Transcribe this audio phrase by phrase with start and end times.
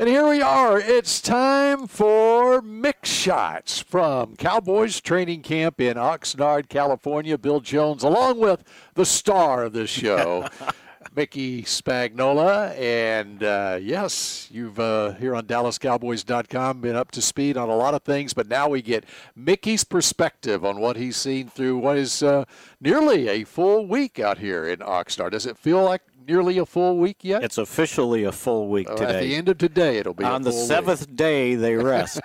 [0.00, 0.80] And here we are.
[0.80, 7.36] It's time for Mick Shots from Cowboys training camp in Oxnard, California.
[7.36, 8.64] Bill Jones, along with
[8.94, 10.48] the star of this show,
[11.14, 12.74] Mickey Spagnola.
[12.78, 17.92] And uh, yes, you've uh, here on DallasCowboys.com been up to speed on a lot
[17.92, 19.04] of things, but now we get
[19.36, 22.46] Mickey's perspective on what he's seen through what is uh,
[22.80, 25.32] nearly a full week out here in Oxnard.
[25.32, 27.42] Does it feel like nearly a full week yet?
[27.42, 29.04] It's officially a full week today.
[29.16, 30.68] At the end of today, it'll be On a the full week.
[30.68, 32.20] seventh day, they rest.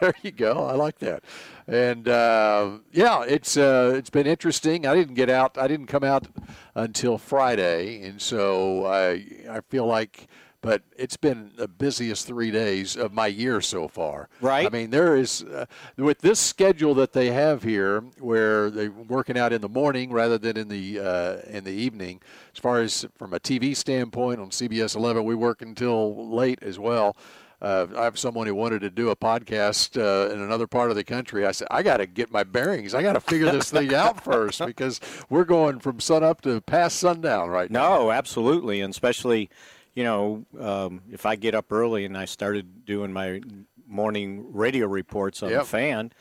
[0.00, 0.64] there you go.
[0.66, 1.24] I like that.
[1.66, 4.86] And uh, yeah, it's uh, it's been interesting.
[4.86, 5.58] I didn't get out.
[5.58, 6.26] I didn't come out
[6.74, 10.28] until Friday, and so I I feel like.
[10.62, 14.28] But it's been the busiest three days of my year so far.
[14.40, 14.64] Right.
[14.64, 19.36] I mean, there is uh, with this schedule that they have here, where they're working
[19.36, 22.20] out in the morning rather than in the uh, in the evening.
[22.54, 26.78] As far as from a TV standpoint, on CBS 11, we work until late as
[26.78, 27.16] well.
[27.62, 30.96] Uh, I have someone who wanted to do a podcast uh, in another part of
[30.96, 31.46] the country.
[31.46, 32.92] I said, I got to get my bearings.
[32.92, 36.60] I got to figure this thing out first because we're going from sun up to
[36.62, 37.98] past sundown right now.
[37.98, 39.48] no, absolutely, and especially,
[39.94, 43.40] you know, um, if I get up early and I started doing my
[43.86, 45.60] morning radio reports on Yep.
[45.60, 46.12] the fan.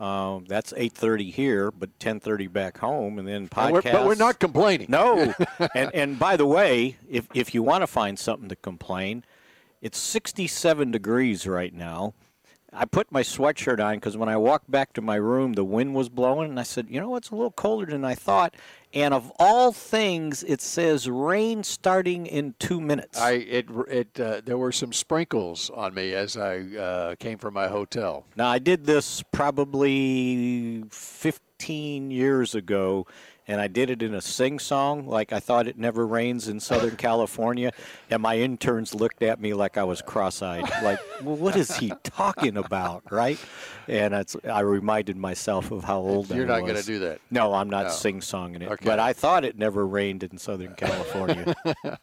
[0.00, 3.72] Um, that's 8:30 here, but 10:30 back home, and then podcast.
[3.72, 4.86] we're- but we're not complaining.
[4.88, 5.34] No,
[5.74, 9.24] and and by the way, if if you want to find something to complain,
[9.82, 12.14] it's 67 degrees right now.
[12.72, 15.94] I put my sweatshirt on because when I walked back to my room, the wind
[15.94, 18.54] was blowing, and I said, you know, it's a little colder than I thought.
[18.92, 23.20] And of all things, it says rain starting in two minutes.
[23.20, 27.54] I it it uh, there were some sprinkles on me as I uh, came from
[27.54, 28.26] my hotel.
[28.36, 33.06] Now, I did this probably 15 years ago,
[33.48, 36.60] and I did it in a sing song, like I thought it never rains in
[36.60, 37.72] Southern California.
[38.10, 41.76] And my interns looked at me like I was cross eyed, like, well, what is
[41.76, 43.38] he talking about, right?
[43.88, 47.20] And it's, I reminded myself of how old You're I not going to do that.
[47.30, 47.90] No, I'm not No.
[47.90, 48.70] sing songing it.
[48.70, 48.84] Okay.
[48.84, 51.54] But I thought it never rained in Southern California.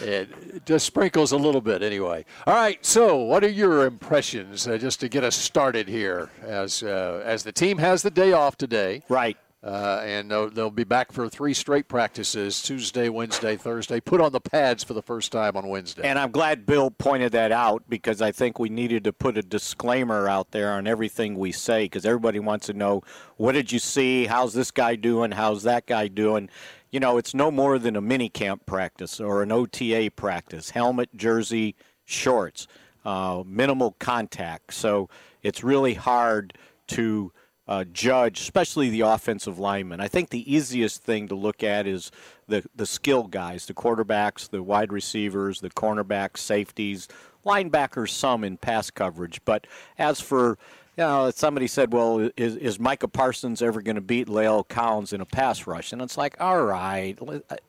[0.00, 2.24] It, it just sprinkles a little bit anyway.
[2.46, 6.82] All right, so what are your impressions uh, just to get us started here as
[6.82, 9.02] uh, as the team has the day off today?
[9.08, 9.36] right.
[9.64, 14.00] Uh, and they'll, they'll be back for three straight practices Tuesday, Wednesday, Thursday.
[14.00, 16.02] Put on the pads for the first time on Wednesday.
[16.04, 19.42] And I'm glad Bill pointed that out because I think we needed to put a
[19.42, 23.02] disclaimer out there on everything we say because everybody wants to know
[23.36, 24.26] what did you see?
[24.26, 25.30] How's this guy doing?
[25.30, 26.48] How's that guy doing?
[26.90, 31.08] You know, it's no more than a mini camp practice or an OTA practice helmet,
[31.14, 32.66] jersey, shorts,
[33.04, 34.74] uh, minimal contact.
[34.74, 35.08] So
[35.44, 36.58] it's really hard
[36.88, 37.32] to
[37.68, 40.00] uh, judge, especially the offensive linemen.
[40.00, 42.10] I think the easiest thing to look at is
[42.48, 47.08] the the skill guys, the quarterbacks, the wide receivers, the cornerbacks, safeties,
[47.46, 49.40] linebackers, some in pass coverage.
[49.44, 49.66] But
[49.98, 50.58] as for
[50.96, 55.14] you know, somebody said, "Well, is, is Micah Parsons ever going to beat La'el Collins
[55.14, 57.18] in a pass rush?" And it's like, all right.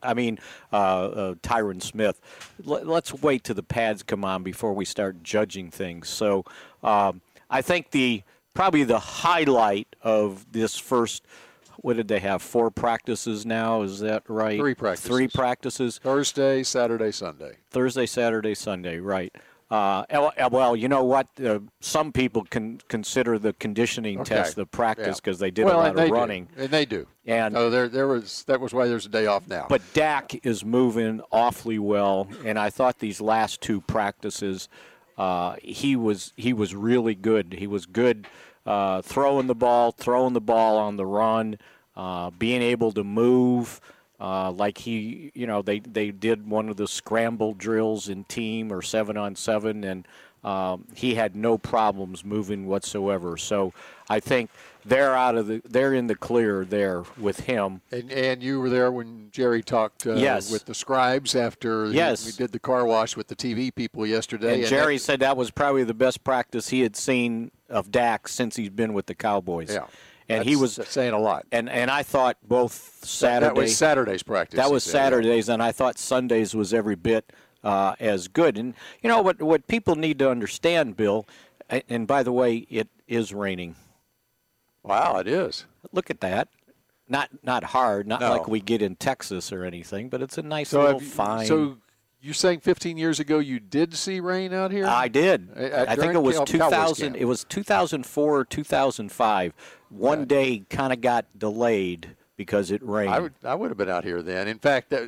[0.02, 0.38] I mean,
[0.72, 2.20] uh, uh, Tyron Smith.
[2.62, 6.10] Let, let's wait till the pads come on before we start judging things.
[6.10, 6.44] So,
[6.82, 11.24] um, I think the probably the highlight of this first.
[11.78, 12.40] What did they have?
[12.40, 13.82] Four practices now.
[13.82, 14.58] Is that right?
[14.58, 15.06] Three practices.
[15.10, 15.98] Three practices.
[16.02, 17.56] Thursday, Saturday, Sunday.
[17.70, 19.34] Thursday, Saturday, Sunday, right.
[19.70, 21.26] Uh, el- el- well, you know what?
[21.44, 24.36] Uh, some people can consider the conditioning Okay.
[24.36, 25.14] test the practice Yeah.
[25.16, 26.14] because they did well, a lot of they do.
[26.14, 26.48] running.
[26.56, 27.06] and they do.
[27.26, 29.66] And- oh, there, there was that was why there's a day off now.
[29.68, 34.68] But Dak is moving awfully well, and I thought these last two practices,
[35.16, 37.54] uh, he was he was really good.
[37.58, 38.26] He was good
[38.66, 41.58] uh, throwing the ball, throwing the ball on the run,
[41.96, 43.80] uh, being able to move.
[44.20, 48.72] Uh, like he, you know, they, they did one of the scramble drills in team
[48.72, 50.06] or seven on seven, and
[50.44, 53.36] um, he had no problems moving whatsoever.
[53.36, 53.72] So
[54.08, 54.50] I think
[54.84, 57.80] they're out of the, they're in the clear there with him.
[57.90, 60.50] And, and you were there when Jerry talked uh, Yes.
[60.50, 62.26] with the scribes after Yes.
[62.26, 64.60] we did the car wash with the TV people yesterday.
[64.60, 68.56] And Jerry said that was probably the best practice he had seen of Dak since
[68.56, 69.72] he's been with the Cowboys.
[69.72, 69.86] yeah,
[70.28, 71.44] and he was saying a lot.
[71.52, 74.56] and and I thought both Saturday That was Saturday's practice.
[74.58, 74.84] that was.
[74.84, 77.32] Saturdays, and I thought Sundays was every bit
[77.62, 78.56] uh, as good.
[78.58, 79.40] And you know what?
[79.42, 81.26] What people need to understand, Bill.
[81.88, 83.74] And by the way, it is raining.
[84.84, 85.64] Wow, it is.
[85.92, 86.48] Look at that.
[87.08, 88.30] Not not hard, not No.
[88.30, 91.46] like we get in Texas or anything, but it's a nice So, little you- fine.
[91.46, 91.76] so
[92.20, 94.86] you're saying 15 years ago you did see rain out here?
[94.86, 95.48] I did.
[95.54, 97.14] Uh, I think it was Cal- 2000.
[97.16, 99.52] It was 2004 or 2005.
[99.90, 103.12] One day kind of got delayed because it rained.
[103.12, 104.48] I would, I would have been out here then.
[104.48, 105.04] In fact, uh,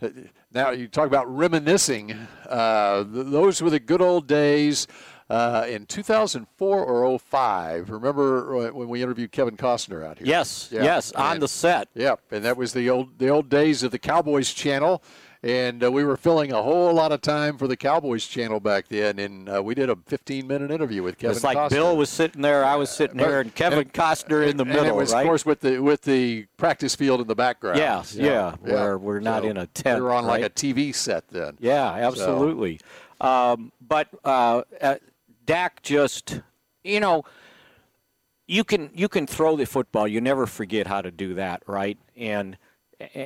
[0.00, 0.08] uh,
[0.52, 2.12] now you talk about reminiscing.
[2.48, 4.86] Uh, th- those were the good old days.
[5.30, 10.26] Uh, in 2004 or 05, remember uh, when we interviewed Kevin Costner out here?
[10.26, 10.82] yes, Yeah.
[10.84, 11.88] yes, on the set.
[11.94, 15.02] Yep, and that was the old the old days of the Cowboys channel,
[15.42, 18.88] and uh, we were filling a whole lot of time for the Cowboys channel back
[18.88, 21.36] then, and uh, we did a 15 minute interview with Kevin.
[21.36, 21.70] It's like Costner.
[21.70, 24.86] Bill was sitting there, I was sitting here, and Kevin Costner in the and middle,
[24.86, 25.20] it was, right?
[25.20, 27.78] of course, with the with the practice field in the background.
[27.78, 30.48] Yeah, yeah, where we're not in a tent, We were on like a?
[30.48, 31.58] TV set then.
[31.60, 32.80] Yeah, absolutely.
[33.20, 34.94] Um, but uh, uh,
[35.48, 36.42] Dak just,
[36.84, 37.24] you know,
[38.46, 40.06] you can you can throw the football.
[40.06, 41.96] You never forget how to do that, right?
[42.14, 42.58] And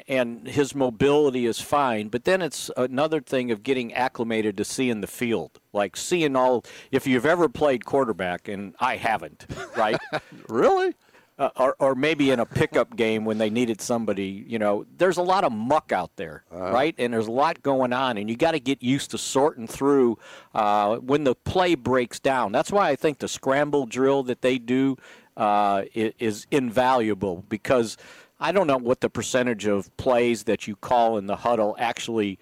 [0.06, 5.00] and his mobility is fine, but then it's another thing of getting acclimated to seeing
[5.00, 6.64] the field, like seeing all.
[6.92, 9.44] If you've ever played quarterback, and I haven't,
[9.76, 9.98] right?
[10.48, 10.94] Really?
[11.42, 15.16] Uh, or, or maybe in a pickup game when they needed somebody, you know, there's
[15.16, 16.94] a lot of muck out there, right?
[16.98, 20.18] And there's a lot going on, and you got to get used to sorting through
[20.54, 22.52] uh, when the play breaks down.
[22.52, 24.96] That's why I think the scramble drill that they do
[25.36, 27.96] uh, is invaluable because
[28.38, 32.38] I don't know what the percentage of plays that you call in the huddle actually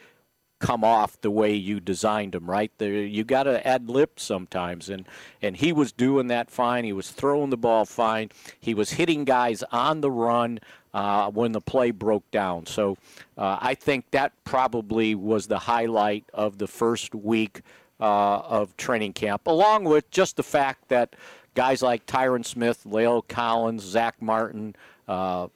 [0.61, 2.71] come off the way you designed them, right?
[2.79, 5.07] There, you got to ad lib sometimes, and
[5.43, 6.85] and he was doing that fine.
[6.85, 8.31] He was throwing the ball fine.
[8.61, 10.61] He was hitting guys on the run
[10.95, 12.67] uh, when the play broke down.
[12.67, 12.97] So
[13.37, 17.63] uh, I think that probably was the highlight of the first week
[17.99, 21.17] uh, of training camp, along with just the fact that
[21.55, 24.77] guys like Tyron Smith, La'el Collins, Zack Martin.
[25.09, 25.49] Uh,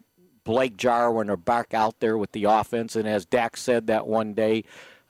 [0.44, 4.34] Blake Jarwin are back out there with the offense, and as Dak said that one
[4.34, 4.64] day,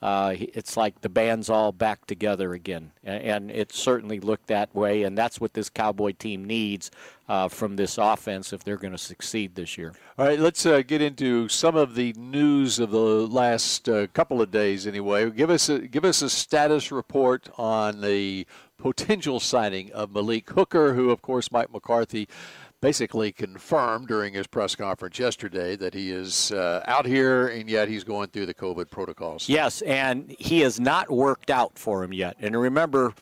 [0.04, 5.02] uh, it's like the band's all back together again, and it certainly looked that way.
[5.02, 6.90] And that's what this Cowboy team needs
[7.26, 9.94] uh, from this offense if they're going to succeed this year.
[10.18, 14.42] All right, let's uh, get into some of the news of the last uh, couple
[14.42, 14.86] of days.
[14.86, 18.46] Anyway, give us a, give us a status report on the
[18.76, 22.28] potential signing of Malik Hooker, who, of course, Mike McCarthy
[22.84, 27.88] basically confirmed during his press conference yesterday that he is uh, out here, and yet
[27.88, 29.48] he's going through the COVID protocols.
[29.48, 32.36] Yes, and he has not worked out for him yet.
[32.40, 33.14] And remember,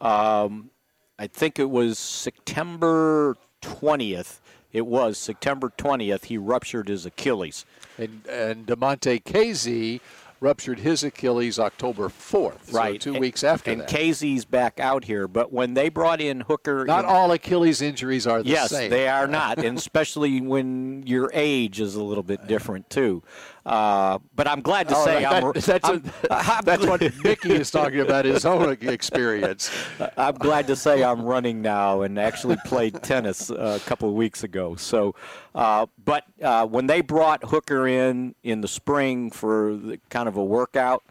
[0.00, 0.70] um,
[1.18, 4.38] I think it was September 20th.
[4.72, 6.24] It was September 20th.
[6.24, 7.66] He ruptured his Achilles.
[7.98, 10.00] And and Damontae Kazee
[10.40, 13.00] ruptured his Achilles October 4th, right.
[13.02, 13.90] so two weeks after and that.
[13.90, 15.28] Kazee's back out here.
[15.28, 18.90] But when they brought in Hooker, Not in- all Achilles injuries are the yes, same.
[18.90, 23.22] they are not, and especially when your age is a little bit different too.
[23.70, 27.00] Uh, but I'm glad to Oh, say that- I'm, that's, I'm, a- I'm that's what
[27.22, 29.70] Mickey is talking about his own experience.
[30.16, 34.16] I'm glad to say I'm running now and actually played tennis uh, a couple of
[34.16, 34.74] weeks ago.
[34.74, 35.14] So,
[35.54, 40.36] uh, but uh, when they brought Hooker in in the spring for the, kind of
[40.36, 41.04] a workout,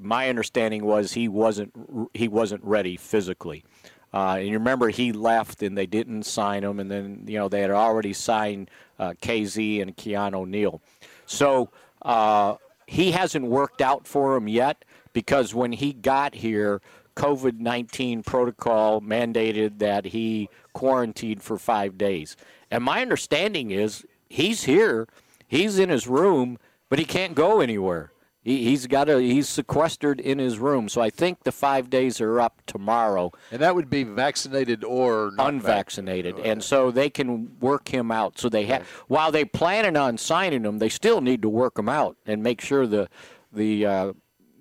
[0.00, 1.72] my understanding was he wasn't
[2.14, 3.64] he wasn't ready physically.
[4.12, 7.48] Uh, and you remember he left and they didn't sign him, and then you know
[7.48, 10.80] they had already signed uh, Kazee and Keanu O'Neal.
[11.26, 11.70] So
[12.04, 12.56] uh,
[12.86, 16.80] he hasn't worked out for him yet because when he got here,
[17.16, 22.36] COVID 19 protocol mandated that he quarantined for five days.
[22.70, 25.06] And my understanding is he's here,
[25.46, 26.58] he's in his room,
[26.90, 28.10] but he can't go anywhere.
[28.44, 30.88] He, he's got a he's sequestered in his room.
[30.88, 35.32] So I think the five days are up tomorrow And that would be vaccinated or
[35.34, 38.38] not unvaccinated, and so they can work him out.
[38.38, 41.88] So they have, while they planning on signing him, they still need to work him
[41.88, 43.08] out and make sure the
[43.50, 44.12] the uh,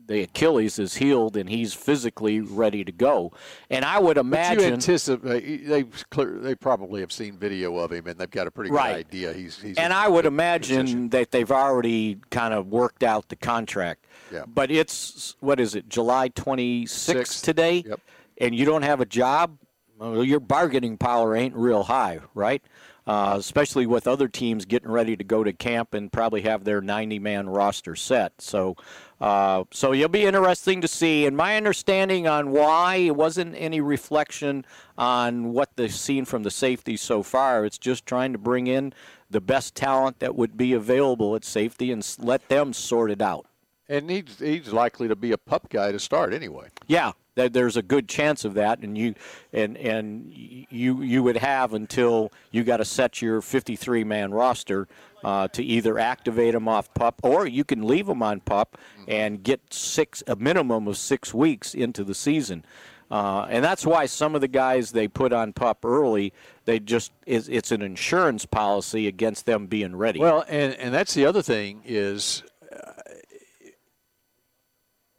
[0.08, 3.32] the Achilles is healed and he's physically ready to go.
[3.70, 7.78] And I would But you imagine, anticipate uh, they clear, they probably have seen video
[7.78, 8.96] of him and they've got a pretty good Right.
[8.98, 9.34] idea.
[9.34, 11.10] He's, he's and I would imagine position.
[11.10, 14.06] that they've already kind of worked out the contract.
[14.32, 14.44] Yeah.
[14.48, 17.44] But it's what is it, July 26th Sixth.
[17.44, 18.00] today, Yep.
[18.40, 19.58] and you don't have a job.
[19.98, 22.62] Well, your bargaining power ain't real high, right?
[23.06, 26.82] Uh, especially with other teams getting ready to go to camp and probably have their
[26.82, 28.32] 90-man roster set.
[28.40, 28.78] So,
[29.20, 31.26] uh, so you'll be interesting to see.
[31.26, 34.66] And my understanding on why it wasn't any reflection
[34.98, 37.66] on what they've seen from the safety so far.
[37.66, 38.94] It's just trying to bring in
[39.30, 43.46] the best talent that would be available at safety and let them sort it out.
[43.90, 46.70] And he's, he's likely to be a pup guy to start anyway.
[46.88, 49.16] Yeah, there's a good chance of that, and you
[49.52, 54.88] and and you you would have until you got to set your 53 man roster
[55.24, 59.44] uh, to either activate him off pup or you can leave him on pup and
[59.44, 62.64] get six a minimum of six weeks into the season.
[63.12, 66.34] Uh, and that's why some of the guys they put on pup early,
[66.66, 70.20] they just it's, it's an insurance policy against them being ready.
[70.20, 72.44] Well, and and that's the other thing is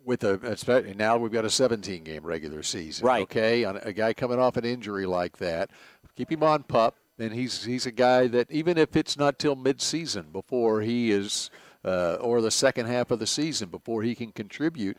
[0.04, 3.06] with a now we've got a 17 game regular season.
[3.06, 3.23] Right.
[3.23, 5.70] Okay, on a guy coming off an injury like that,
[6.16, 9.56] keep him on pup, and he's he's a guy that even if it's not till
[9.56, 11.50] mid-season before he is,
[11.84, 14.96] uh, or the second half of the season before he can contribute.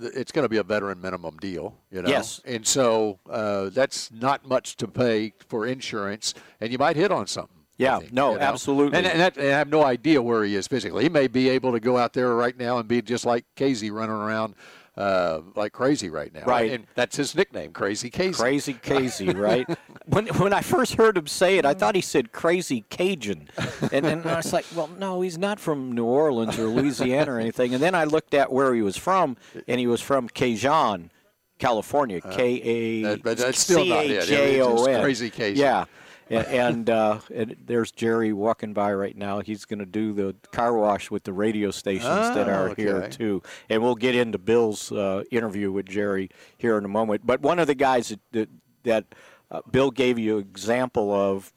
[0.00, 2.08] It's going to be a veteran minimum deal, you know.
[2.08, 2.40] Yes.
[2.46, 7.26] And so uh, that's not much to pay for insurance, and you might hit on
[7.26, 7.63] something.
[7.76, 8.44] Yeah, think, no, you know?
[8.44, 8.98] absolutely.
[8.98, 11.02] And, and, that, and, I have no idea where he is physically.
[11.02, 13.90] He may be able to go out there right now and be just like Kazee
[13.90, 14.54] running around
[14.96, 16.44] uh, like crazy right now.
[16.44, 16.70] Right.
[16.70, 18.38] And that's his nickname, Crazy Kazee.
[18.38, 19.66] Crazy Kazee, right?
[20.06, 23.48] when when I first heard him say it, I thought he said Crazy Cajun,
[23.90, 27.40] and then I was like, well, no, he's not from New Orleans or Louisiana or
[27.40, 27.74] anything.
[27.74, 31.10] And then I looked at where he was from, and he was from Cajun.
[31.56, 34.24] California, Uh, K A But that's still not it.
[34.24, 35.00] C A J O N.
[35.00, 35.56] Crazy Kazee.
[35.56, 35.84] Yeah,
[36.30, 39.40] and and, uh, and there's Jerry walking by right now.
[39.40, 42.04] He's going to do the car wash with the radio stations
[42.34, 42.82] that Ah, are okay.
[42.82, 43.42] here too.
[43.68, 47.26] And we'll get into Bill's uh, interview with Jerry here in a moment.
[47.26, 48.48] But one of the guys that that,
[48.84, 49.04] that
[49.50, 51.52] uh, Bill gave you example of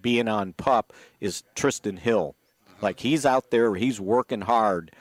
[0.00, 2.34] being on pup is Trysten Hill.
[2.80, 4.92] Like he's out there, he's working hard,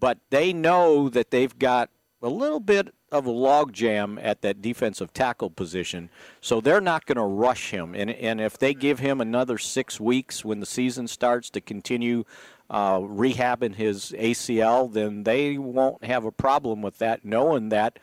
[0.00, 1.90] but they know that they've got
[2.22, 7.16] a little bit of a logjam at that defensive tackle position, so they're not going
[7.16, 7.94] to rush him.
[7.94, 12.24] And and if they give him another six weeks when the season starts to continue
[12.70, 17.98] uh, rehabbing his ACL, then they won't have a problem with that, knowing that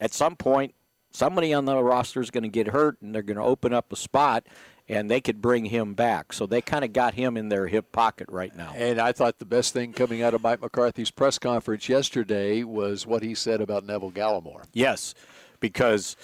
[0.00, 0.74] at some point
[1.10, 3.92] somebody on the roster is going to get hurt and they're going to open up
[3.92, 4.46] a spot
[4.88, 6.32] and they could bring him back.
[6.32, 8.72] So they kind of got him in their hip pocket right now.
[8.76, 13.06] And I thought the best thing coming out of Mike McCarthy's press conference yesterday was
[13.06, 14.64] what he said about Neville Gallimore.
[14.72, 15.14] Yes,
[15.60, 16.16] because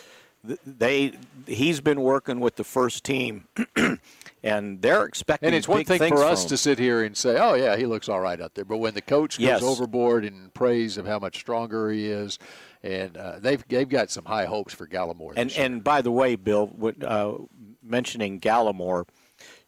[0.67, 1.13] they
[1.47, 3.47] he's been working with the first team,
[4.43, 5.49] and they're expecting.
[5.49, 7.87] And it's one big thing for us to sit here and say, "Oh yeah, he
[7.87, 9.63] looks all right out there," but when the coach goes Yes.
[9.63, 12.41] overboard in praise of how much stronger he is,
[12.83, 15.35] and uh, they've they've got some high hopes for Gallimore.
[15.37, 15.65] And year.
[15.65, 17.35] and by the way, Bill, what, uh,
[17.83, 19.07] mentioning Gallimore,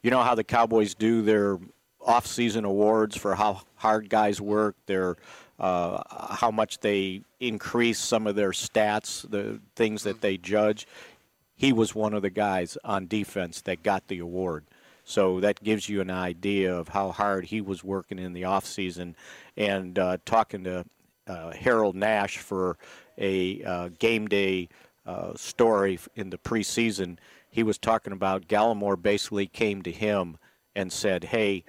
[0.03, 1.59] you know how the Cowboys do their
[2.01, 5.17] off-season awards for how hard guys work, their
[5.59, 6.03] uh,
[6.35, 10.87] how much they increase some of their stats, the things that they judge.
[11.57, 14.65] He was one of the guys on defense that got the award.
[15.05, 19.15] So that gives you an idea of how hard he was working in the offseason.
[19.57, 20.85] And uh, talking to
[21.27, 22.77] uh, Harold Nash for
[23.19, 24.69] a uh, game day
[25.07, 27.19] uh, story in the preseason,
[27.55, 30.39] he was talking about Gallimore basically came to him
[30.75, 31.63] and said, Hey,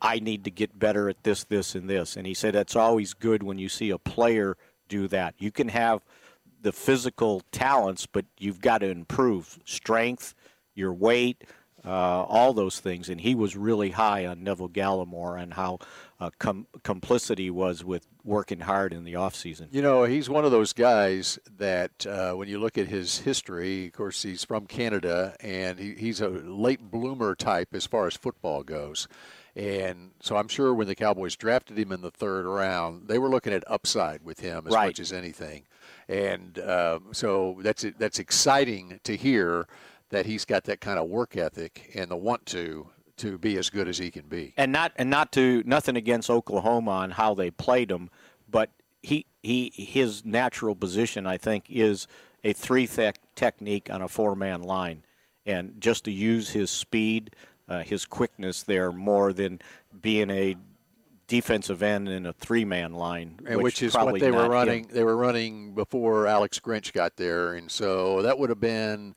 [0.00, 2.16] I need to get better at this, this, and this.
[2.16, 4.56] And he said that's always good when you see a player
[4.88, 5.36] do that.
[5.38, 6.04] You can have
[6.60, 10.34] the physical talents, but you've got to improve strength,
[10.74, 11.44] your weight,
[11.84, 13.08] uh, all those things.
[13.08, 15.78] And he was really high on Neville Gallimore and how
[16.22, 19.66] uh, com- complicity was with working hard in the offseason.
[19.72, 23.86] You know, he's one of those guys that uh, when you look at his history,
[23.86, 28.16] of course, he's from Canada and he, he's a late bloomer type as far as
[28.16, 29.08] football goes.
[29.56, 33.28] And so I'm sure when the Cowboys drafted him in the third round, they were
[33.28, 34.86] looking at upside with him as Right.
[34.86, 35.64] much as anything.
[36.08, 39.66] And uh, so that's that's exciting to hear
[40.10, 42.88] that he's got that kind of work ethic and the want to
[43.22, 44.52] to be as good as he can be.
[44.56, 48.10] and not and not to nothing against Oklahoma on how they played him,
[48.50, 48.70] but
[49.02, 52.06] he he his natural position I think is
[52.44, 55.04] a three tech technique on a four man line,
[55.46, 57.34] and just to use his speed,
[57.68, 59.60] uh, his quickness there more than
[60.00, 60.56] being a
[61.28, 64.50] defensive end in a three man line, and which, is what they were not him.
[64.50, 64.86] running.
[64.90, 69.14] They were running before Alex Grinch got there, and so that would have been.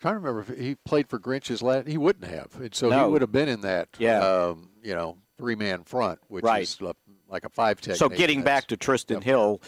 [0.00, 1.88] Trying to remember if he played for Grinch's last.
[1.88, 3.88] He wouldn't have, and so he would have been in that.
[3.98, 4.20] Yeah.
[4.20, 6.62] Um, you know, three man front, which Right.
[6.62, 6.80] is
[7.28, 7.98] like a five technique.
[7.98, 9.22] So getting back to Trysten Yep.
[9.24, 9.60] Hill,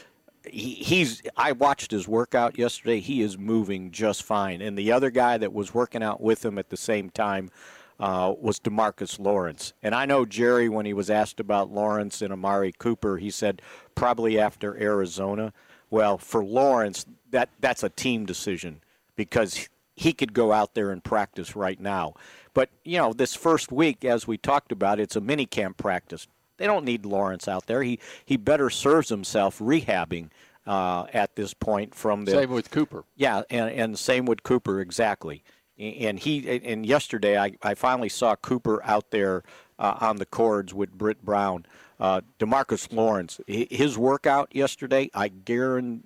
[0.48, 3.00] he, he's I watched his workout yesterday.
[3.00, 6.58] He is moving just fine, and the other guy that was working out with him
[6.58, 7.50] at the same time
[7.98, 9.72] uh, was Demarcus Lawrence.
[9.82, 13.60] And I know Jerry, when he was asked about Lawrence and Amari Cooper, he said
[13.94, 15.52] probably after Arizona.
[15.90, 18.80] Well, for Lawrence, that that's a team decision
[19.16, 19.68] because
[20.00, 22.14] he could go out there and practice right now.
[22.54, 26.26] But you know, this first week, as we talked about, it's a mini camp practice
[26.60, 27.82] they don't need Lawrence out there.
[27.82, 30.28] He he better serves himself rehabbing
[30.66, 33.04] uh, at this point from the same with Cooper.
[33.16, 35.42] Yeah, and, and same with Cooper exactly.
[35.78, 39.42] And he and yesterday I, I finally saw Cooper out there
[39.78, 41.64] uh, on the cords with Britt Brown.
[41.98, 46.02] Uh, Demarcus Lawrence, his workout yesterday, I guarantee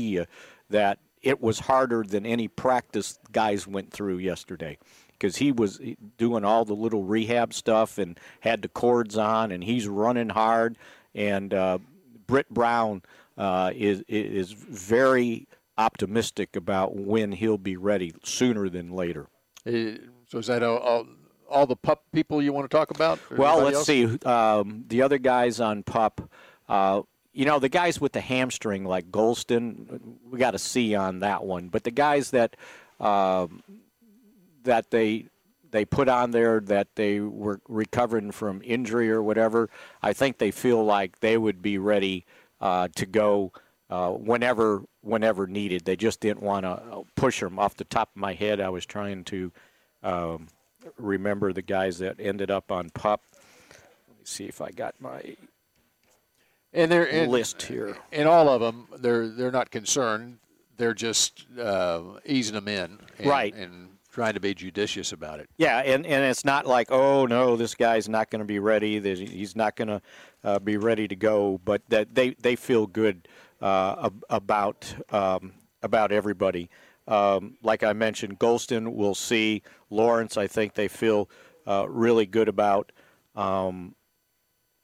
[0.00, 0.24] you
[0.70, 4.78] that it was harder than any practice guys went through yesterday
[5.12, 5.80] because he was
[6.18, 10.76] doing all the little rehab stuff and had the cords on, and he's running hard.
[11.14, 11.78] And uh,
[12.26, 13.02] Britt Brown
[13.38, 19.26] uh, is is very optimistic about when he'll be ready sooner than later.
[19.66, 21.06] Uh, so is that all,
[21.48, 23.18] all the pup people you want to talk about?
[23.30, 23.86] Well, let's else?
[23.86, 24.04] see.
[24.26, 26.30] Um, the other guys on pup.
[26.68, 27.02] Uh,
[27.34, 30.00] you know, the guys with the hamstring like Golston,
[30.30, 31.68] we got a C on that one.
[31.68, 32.56] But the guys that
[33.00, 33.62] um,
[34.62, 35.26] that they
[35.72, 39.68] they put on there that they were recovering from injury or whatever,
[40.00, 42.24] I think they feel like they would be ready
[42.60, 43.52] uh, to go
[43.90, 45.84] uh, whenever whenever needed.
[45.84, 47.58] They just didn't want to push them.
[47.58, 49.52] Off the top of my head, I was trying to
[50.04, 50.46] um,
[50.96, 53.22] remember the guys that ended up on pup.
[54.08, 55.36] Let me see if I got my
[56.74, 57.96] and they're in, list here.
[58.12, 60.38] And all of them, they're they're not concerned.
[60.76, 63.54] They're just uh, easing them in, and, right?
[63.54, 65.50] And trying to be judicious about it.
[65.56, 69.00] Yeah, and, and it's not like, oh no, this guy's not going to be ready.
[69.00, 70.02] He's not going to
[70.44, 71.60] uh, be ready to go.
[71.64, 73.28] But that they they feel good
[73.60, 76.70] uh, about um, about everybody.
[77.06, 79.62] Um, like I mentioned, Golston, we'll see.
[79.90, 81.28] Lawrence, I think they feel
[81.66, 82.92] uh, really good about.
[83.36, 83.94] Um,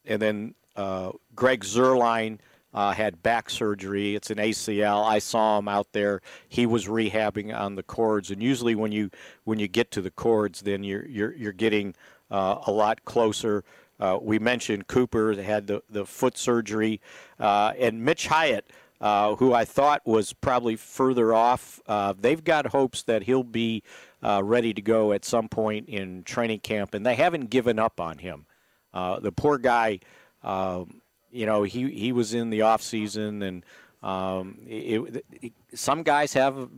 [0.04, 2.38] and then uh, Greg Zuerlein
[2.75, 4.14] uh, had back surgery.
[4.14, 5.02] It's an ACL.
[5.02, 6.20] I saw him out there.
[6.50, 9.09] He was rehabbing on the cords, and usually when you
[9.44, 11.94] when you get to the cords, then you're you're you're getting
[12.30, 13.64] uh, a lot closer.
[13.99, 17.00] Uh, we mentioned Cooper had the the foot surgery,
[17.38, 18.70] uh, and Mitch Hyatt.
[19.00, 21.80] Uh, who I thought was probably further off.
[21.87, 23.83] Uh, they've got hopes that he'll be
[24.22, 28.18] ready to go at some point in training camp, and they haven't given up on
[28.18, 28.44] him.
[28.92, 30.00] the poor guy,
[30.42, 30.99] um,
[31.31, 33.64] you know, he he was in the off season, and
[34.03, 36.69] um, it, it, some guys have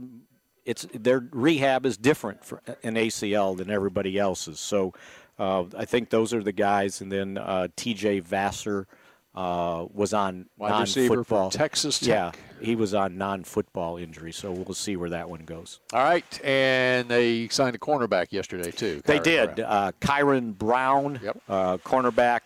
[0.64, 4.60] it's their rehab is different for an ACL than everybody else's.
[4.60, 4.92] So
[5.38, 8.22] uh, I think those are the guys, and then uh, T.J.
[8.22, 8.86] Vasher.
[9.34, 11.48] Uh, was on Wide non-football.
[11.48, 12.06] Texas Tech.
[12.06, 15.80] Yeah, he was on non-football injury, so we'll see where that one goes.
[15.94, 19.00] All right, and they signed a cornerback yesterday too.
[19.00, 19.54] Kyron they did.
[19.54, 19.70] Brown.
[19.70, 21.40] Uh, Kyron Brown, yep.
[21.48, 22.40] uh, cornerback.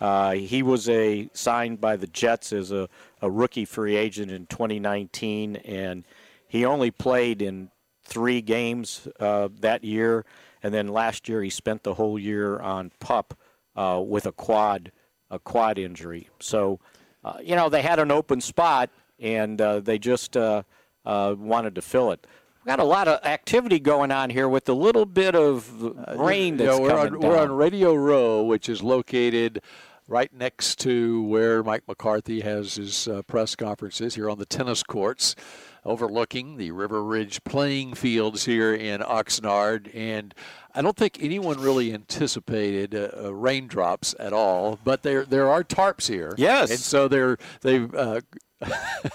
[0.00, 2.88] Uh, he was a signed by the Jets as a,
[3.20, 6.04] a rookie free agent in 2019, and
[6.48, 7.70] he only played in
[8.02, 10.24] three games uh, that year.
[10.62, 13.38] And then last year, he spent the whole year on pup
[13.76, 14.92] uh, with a quad
[15.32, 16.28] a quad injury.
[16.40, 16.80] So,
[17.24, 20.64] uh, you know, they had an open spot, and uh, they just uh,
[21.04, 22.26] wanted to fill it.
[22.58, 25.70] We've got a lot of activity going on here with a little bit of
[26.16, 27.30] rain that's know, we're coming on, down.
[27.30, 29.62] We're on Radio Row, which is located
[30.10, 34.82] right next to where Mike McCarthy has his uh, press conferences here on the tennis
[34.82, 35.36] courts,
[35.84, 39.88] overlooking the River Ridge playing fields here in Oxnard.
[39.94, 40.34] And
[40.74, 45.62] I don't think anyone really anticipated uh, uh, raindrops at all, but there there are
[45.62, 46.34] tarps here.
[46.36, 47.94] Yes, and so they're they've.
[47.94, 48.20] Uh,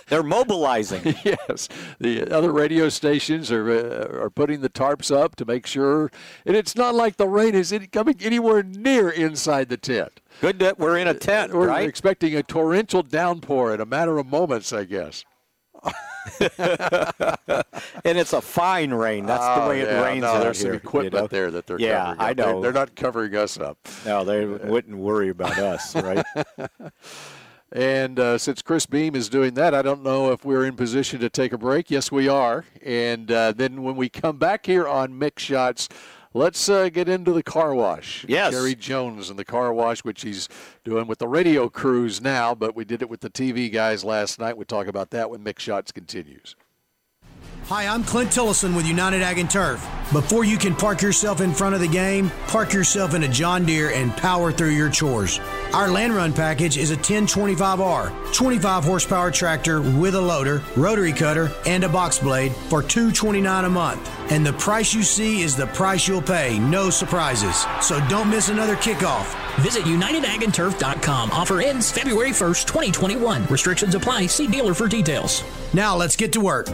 [0.07, 1.03] They're mobilizing.
[1.23, 6.09] yes, the other radio stations are uh, are putting the tarps up to make sure,
[6.47, 10.19] and it's not like the rain is coming anywhere near inside the tent.
[10.41, 11.53] Good that we're in a tent.
[11.53, 11.87] We're right?
[11.87, 15.23] expecting a torrential downpour in a matter of moments, I guess.
[16.39, 19.25] and it's a fine rain.
[19.25, 20.71] That's oh, the way yeah, it rains no, out there's here.
[20.71, 21.27] some equipment you know?
[21.27, 22.19] there that they're yeah, covering.
[22.19, 22.61] I know.
[22.61, 23.77] They're, they're not covering us up.
[24.05, 26.25] No, they wouldn't worry about us, right?
[27.71, 31.19] And uh, since Chris Beam is doing that, I don't know if we're in position
[31.19, 31.91] to take a break.
[31.91, 32.63] Yes, we are.
[32.81, 35.89] And uh, then when we come back here on Mick Shots,
[36.35, 38.25] let's uh, get into the car wash.
[38.27, 38.53] Yes.
[38.53, 40.47] Jerry Jones and the car wash, which he's
[40.83, 44.37] doing with the radio crews now, but we did it with the TV guys last
[44.39, 44.57] night.
[44.57, 46.55] We'll talk about that when Mick Shots continues.
[47.67, 49.81] Hi, I'm Clint Tillison with United Ag and Turf.
[50.11, 53.65] Before you can park yourself in front of the game, park yourself in a John
[53.65, 55.39] Deere and power through your chores.
[55.75, 61.51] Our land run package is a 1025R, 25 horsepower tractor with a loader, rotary cutter,
[61.65, 64.09] and a box blade for $229 a month.
[64.31, 67.65] And the price you see is the price you'll pay, no surprises.
[67.81, 69.44] So don't miss another kickoff.
[69.59, 71.31] Visit UnitedAgAndTurf.com.
[71.31, 73.45] Offer ends February 1st, 2021.
[73.47, 74.27] Restrictions apply.
[74.27, 75.43] See dealer for details.
[75.73, 76.67] Now let's get to work.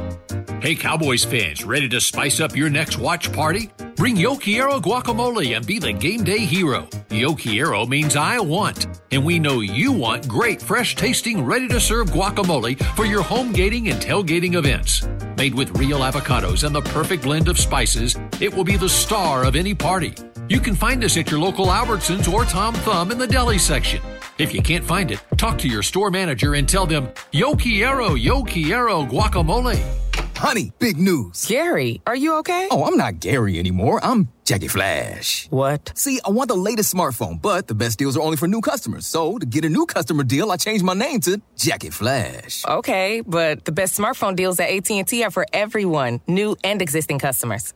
[0.61, 3.71] Hey, Cowboys fans, ready to spice up your next watch party?
[3.95, 6.87] Bring Yo Quiero guacamole and be the game day hero.
[7.09, 11.79] Yo Quiero means I want, and we know you want great, fresh tasting, ready to
[11.79, 15.07] serve guacamole for your home gating and tailgating events.
[15.35, 19.43] Made with real avocados and the perfect blend of spices, it will be the star
[19.43, 20.13] of any party.
[20.47, 24.01] You can find us at your local Albertsons or Tom Thumb in the deli section.
[24.37, 28.15] If you can't find it, talk to your store manager and tell them, Yo quiero,
[28.15, 29.79] yo quiero guacamole.
[30.35, 31.45] Honey, big news.
[31.45, 32.67] Gary, are you okay?
[32.71, 33.99] Oh, I'm not Gary anymore.
[34.03, 35.45] I'm Jackie Flash.
[35.51, 35.91] What?
[35.95, 39.05] See, I want the latest smartphone, but the best deals are only for new customers.
[39.05, 42.65] So, to get a new customer deal, I changed my name to Jackie Flash.
[42.65, 47.75] Okay, but the best smartphone deals at AT&T are for everyone, new and existing customers.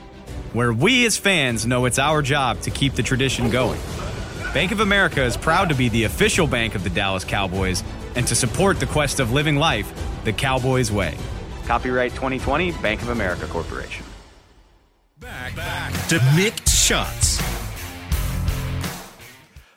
[0.53, 3.79] Where we as fans know it's our job to keep the tradition going.
[4.53, 7.85] Bank of America is proud to be the official bank of the Dallas Cowboys
[8.15, 9.89] and to support the quest of living life
[10.25, 11.17] the Cowboys way.
[11.67, 14.05] Copyright 2020 Bank of America Corporation.
[15.19, 17.40] Back, back to Mick shots.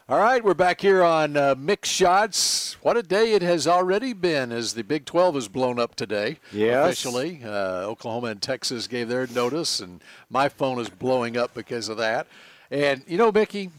[0.07, 2.75] All right, we're back here on uh, Mick Shots.
[2.83, 6.39] What a day it has already been as the Big 12 is blown up today.
[6.53, 6.85] Yes.
[6.85, 7.41] Officially.
[7.43, 11.97] Uh, Oklahoma and Texas gave their notice, and my phone is blowing up because of
[11.97, 12.27] that.
[12.71, 13.71] And, you know, Mickey,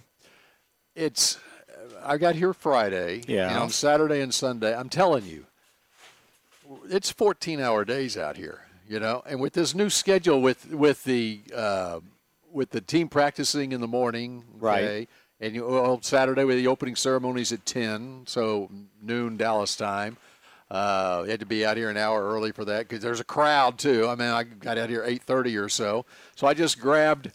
[0.95, 1.37] it's.
[2.03, 3.21] I got here Friday.
[3.27, 3.49] Yeah.
[3.49, 5.45] And on Saturday and Sunday, I'm telling you,
[6.89, 11.03] it's 14 hour days out here, you know, and with this new schedule with, with
[11.03, 11.41] the.
[11.55, 11.99] Uh,
[12.51, 14.83] with the team practicing in the morning, Right.
[14.85, 15.07] okay,
[15.39, 18.69] and you well, Saturday with the opening ceremonies at ten, so
[19.01, 20.17] noon Dallas time.
[20.69, 23.25] Uh, you had to be out here an hour early for that because there's a
[23.25, 24.07] crowd too.
[24.07, 27.31] I mean, I got out here eight thirty or so, so I just grabbed.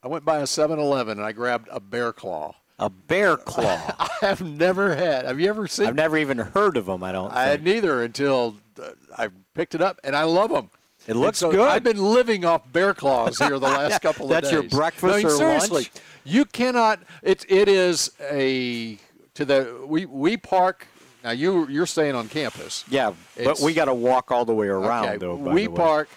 [0.00, 2.54] I went by a 7-Eleven and I grabbed a bear claw.
[2.78, 3.94] A bear claw.
[3.98, 5.24] I have never had.
[5.24, 5.88] Have you ever seen?
[5.88, 7.02] I've never even heard of them.
[7.02, 7.32] I don't.
[7.32, 7.74] I had think.
[7.74, 10.70] neither until uh, I picked it up, and I love them.
[11.08, 11.60] It looks so good.
[11.60, 14.60] I've been living off bear claws here the last couple of That's days.
[14.60, 15.90] That's your breakfast I mean, or seriously, lunch?
[16.28, 17.00] You cannot.
[17.22, 18.98] It it is a
[19.34, 20.86] to the we we park.
[21.24, 22.84] Now you you're staying on campus.
[22.88, 25.34] Yeah, but we got to walk all the way around Okay, though.
[25.34, 26.08] we park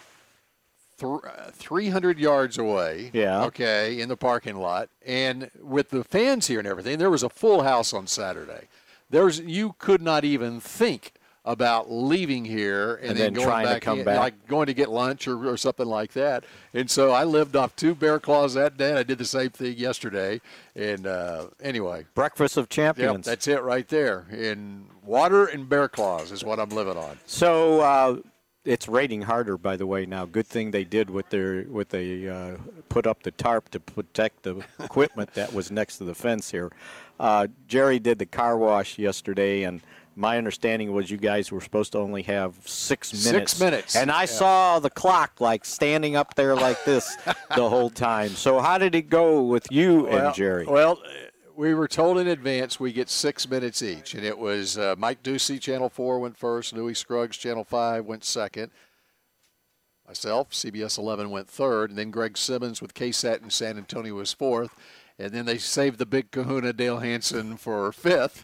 [1.00, 3.10] th- uh, 300 yards away.
[3.14, 3.44] Yeah.
[3.46, 7.30] Okay, in the parking lot, and with the fans here and everything, there was a
[7.30, 8.68] full house on Saturday.
[9.10, 13.66] There's you could not even think about leaving here and, And then, then going trying
[13.66, 14.20] to back come in, back.
[14.20, 16.44] like going to get lunch or, or something like that.
[16.74, 18.90] And so I lived off two bear claws that day.
[18.90, 20.40] and I did the same thing yesterday.
[20.76, 23.26] And uh, anyway, Breakfast of Yep, Champions.
[23.26, 24.28] that's it right there.
[24.32, 27.18] And water and bear claws is what I'm living on.
[27.26, 28.18] So uh,
[28.64, 30.06] it's raining harder, by the way.
[30.06, 32.58] Now, good thing they did with their with they uh,
[32.90, 36.72] put up the tarp to protect the equipment that was next to the fence here.
[37.20, 39.82] Uh, Jerry did the car wash yesterday, and
[40.16, 43.52] my understanding was you guys were supposed to only have six minutes.
[43.54, 43.96] Six minutes.
[43.96, 44.26] and I yeah.
[44.26, 47.16] saw the clock like standing up there like this
[47.56, 48.30] the whole time.
[48.30, 50.66] So how did it go with you well, and Jerry?
[50.66, 51.02] Well,
[51.56, 55.24] we were told in advance we get six minutes each, and it was uh, Mike
[55.24, 56.74] Doocy, Channel Four went first.
[56.74, 58.72] Newy Scruggs, Channel Five went second.
[60.08, 64.34] Myself, CBS 11 went third, and then Greg Simmons with KSAT in San Antonio was
[64.34, 64.76] fourth.
[65.22, 68.44] And then they saved the big kahuna, Dale Hansen, for fifth.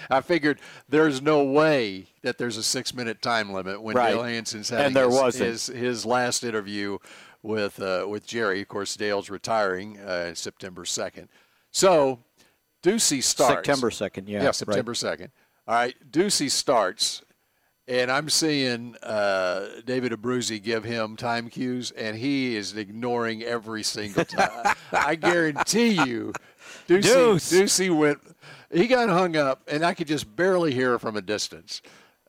[0.10, 4.12] I figured there's no way that there's a six minute time limit when Right.
[4.14, 5.50] Dale Hansen's having And there his, wasn't.
[5.50, 6.98] his, his last interview
[7.42, 8.62] with, uh, with Jerry.
[8.62, 11.28] Of course, Dale's retiring uh, September 2nd.
[11.70, 12.20] So
[12.82, 13.54] Doocy starts.
[13.66, 14.54] September 2nd, yeah, Yeah, right.
[14.54, 15.30] September 2nd.
[15.66, 17.22] All right, Doocy starts,
[17.86, 23.82] and I'm seeing uh, David Abruzzi give him time cues, and he is ignoring every
[23.82, 24.74] single time.
[24.92, 26.32] I guarantee you,
[26.88, 27.52] Doocy, Deuce.
[27.52, 28.18] Doocy went,
[28.72, 31.82] he got hung up, and I could just barely hear from a distance.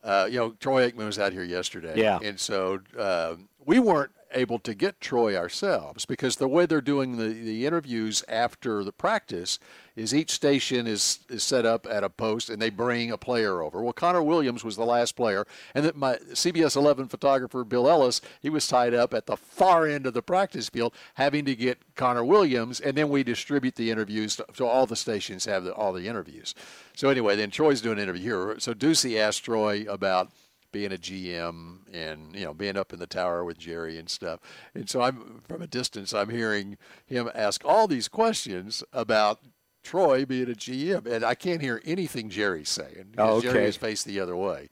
[0.04, 2.00] Uh, you know, Troy Aikman was out here yesterday.
[2.00, 2.20] Yeah.
[2.22, 7.18] And so uh, we weren't able to get Troy ourselves because the way they're doing
[7.18, 9.58] the, the interviews after the practice
[9.96, 13.62] is each station is, is set up at a post and they bring a player
[13.62, 13.82] over.
[13.82, 18.22] Well, Connor Williams was the last player, and that my CBS 11 photographer Bill Ellis
[18.42, 21.96] he was tied up at the far end of the practice field, having to get
[21.96, 25.74] Connor Williams, and then we distribute the interviews to, so all the stations have the,
[25.74, 26.54] all the interviews.
[26.94, 28.60] So anyway, then Troy's doing an interview here.
[28.60, 30.32] So Doocy asked Troy about
[30.76, 34.42] being a GM and you know being up in the tower with Jerry and stuff.
[34.74, 39.40] And so I'm from a distance I'm hearing him ask all these questions about
[39.84, 43.14] Troy being a GM, and I can't hear anything Jerry's saying.
[43.18, 43.68] Oh, Jerry okay.
[43.70, 44.70] is faced the other way,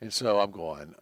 [0.00, 0.96] and so I'm going.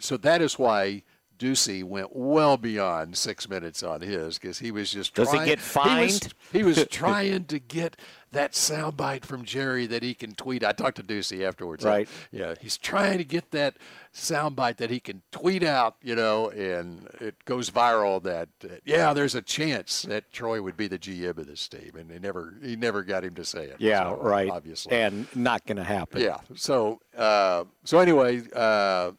[0.00, 1.04] So that is why
[1.38, 5.14] Doocy went well beyond six minutes on his because he was just.
[5.14, 6.34] Does he get He was, fined?
[6.52, 7.96] he was trying to get
[8.32, 10.64] that soundbite from Jerry that he can tweet.
[10.64, 11.84] I talked to Doocy afterwards.
[11.84, 12.08] Right.
[12.30, 13.76] Yeah, he's trying to get that
[14.12, 18.22] soundbite that he can tweet out, you know, and it goes viral.
[18.22, 21.92] That uh, yeah, there's a chance that Troy would be the GM of this team,
[21.98, 23.76] and he never he never got him to say it.
[23.78, 24.50] Yeah, so, right.
[24.50, 26.20] Obviously, and not going to happen.
[26.20, 26.38] yeah.
[26.54, 29.12] So uh, so anyway, uh,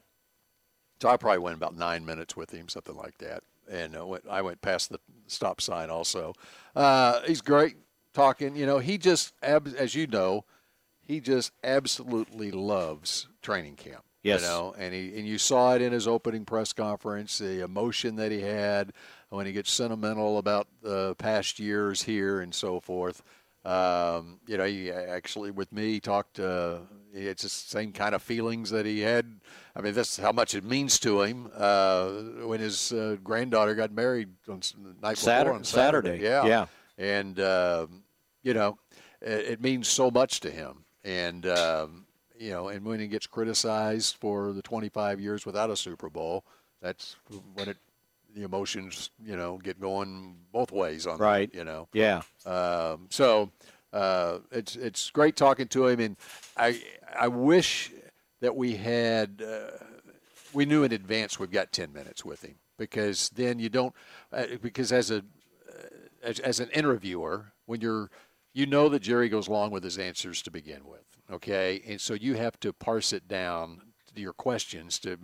[1.02, 4.26] so I probably went about nine minutes with him, something like that, and uh, went,
[4.30, 6.34] I went past the stop sign also.
[6.76, 7.76] Uh, he's great
[8.20, 8.56] talking.
[8.56, 10.46] You know, he just as you know,
[11.06, 14.04] he just absolutely loves training camp.
[14.22, 14.42] Yes.
[14.42, 18.18] You know, and he and you saw it in his opening press conference, the emotion
[18.18, 18.92] that he had
[19.30, 23.22] when he gets sentimental about the past years here and so forth.
[23.66, 26.40] Um, you know, he actually with me talked.
[26.40, 26.80] Uh,
[27.14, 29.40] it's the same kind of feelings that he had.
[29.76, 32.08] I mean, that's how much it means to him uh,
[32.46, 34.62] when his uh, granddaughter got married on
[35.02, 36.20] night Satur- before on Saturday.
[36.20, 36.66] Saturday, Yeah, yeah.
[36.98, 38.04] and um,
[38.44, 38.78] you know,
[39.22, 40.86] it, it means so much to him.
[41.04, 42.06] And um,
[42.38, 46.46] you know, and when he gets criticized for the 25 years without a Super Bowl,
[46.82, 47.16] that's
[47.54, 47.78] when it
[48.36, 51.50] the emotions you know get going both ways on that, Right.
[51.54, 51.88] you know.
[51.94, 52.22] Yeah.
[52.46, 53.52] Um, so
[53.92, 56.18] uh, it's it's great talking to him, and
[56.56, 56.82] I
[57.18, 57.92] I wish
[58.42, 59.84] that we had uh,
[60.54, 63.94] we knew in advance we've got ten minutes with him because then you don't
[64.32, 65.22] uh, because as a uh,
[66.24, 68.10] as, as an interviewer when you're
[68.54, 72.14] you know that Jerry goes along with his answers to begin with, okay, and so
[72.14, 73.82] you have to parse it down
[74.16, 75.18] to your questions to.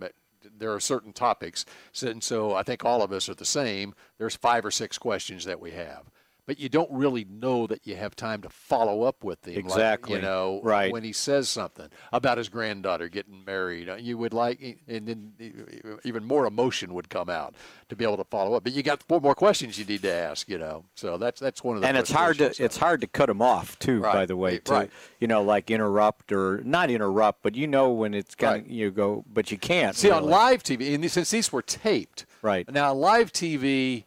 [0.58, 1.64] There are certain topics,
[2.02, 3.94] and so I think all of us are the same.
[4.16, 6.08] There's five or six questions that we have,
[6.46, 9.54] but you don't really know that you have time to follow up with him.
[9.54, 10.16] like, Exactly.
[10.16, 10.92] you know, Right.
[10.92, 16.24] when he says something about his granddaughter getting married, you would like, and then even
[16.24, 17.54] more emotion would come out
[17.88, 18.64] to be able to follow up.
[18.64, 20.84] But you got four more questions you need to ask, you know.
[20.94, 23.42] So that's that's one of the and it's hard to it's hard to cut them
[23.42, 24.00] off too.
[24.00, 24.90] By the way, right, to right.
[25.20, 28.64] you know, like interrupt or not interrupt, but you know when it's kind Right.
[28.64, 29.96] of you go, but you can't.
[29.96, 32.70] See on live TV, and since these were taped, Right.
[32.72, 34.04] now live TV,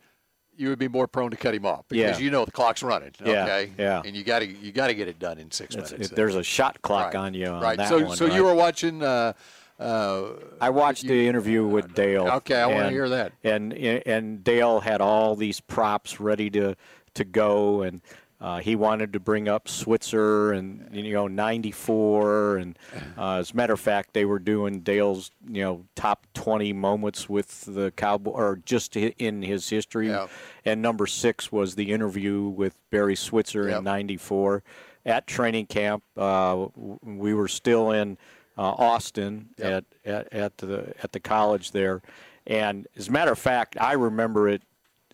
[0.60, 2.24] you would be more prone to cut him off because Yeah.
[2.26, 3.12] you know the clock's running.
[3.22, 4.02] Okay, yeah.
[4.06, 6.12] and you got to you got to get it done in six It's- minutes.
[6.12, 7.80] it- there's a shot clock Right, on you on right.
[7.88, 8.36] so one, so right?
[8.36, 9.02] you were watching.
[9.02, 9.34] Uh,
[9.80, 12.28] uh, I watched the interview with Dale.
[12.28, 13.32] Okay, I wanna hear that.
[13.44, 16.76] And and Dale had all these props ready to
[17.14, 18.02] to go, and
[18.42, 22.80] uh, he wanted to bring up Switzer and you know '94, and
[23.18, 27.28] uh, as a matter of fact, they were doing Dale's you know top 20 moments
[27.28, 30.08] with the Cowboy, or just in his history.
[30.10, 30.28] Yeah.
[30.66, 33.80] And number six was the interview with Barry Switzer Yep.
[33.80, 34.64] in '94
[35.06, 36.04] at training camp.
[36.16, 36.68] Uh,
[37.04, 38.18] we were still in
[38.58, 39.86] uh, Austin Yep.
[40.06, 42.02] at, at at the at the college there,
[42.48, 44.64] and as a matter of fact, I remember it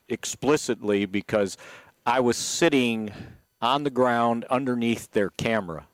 [0.09, 1.57] explicitly because
[2.07, 3.11] I was sitting
[3.61, 5.87] on the ground underneath their camera.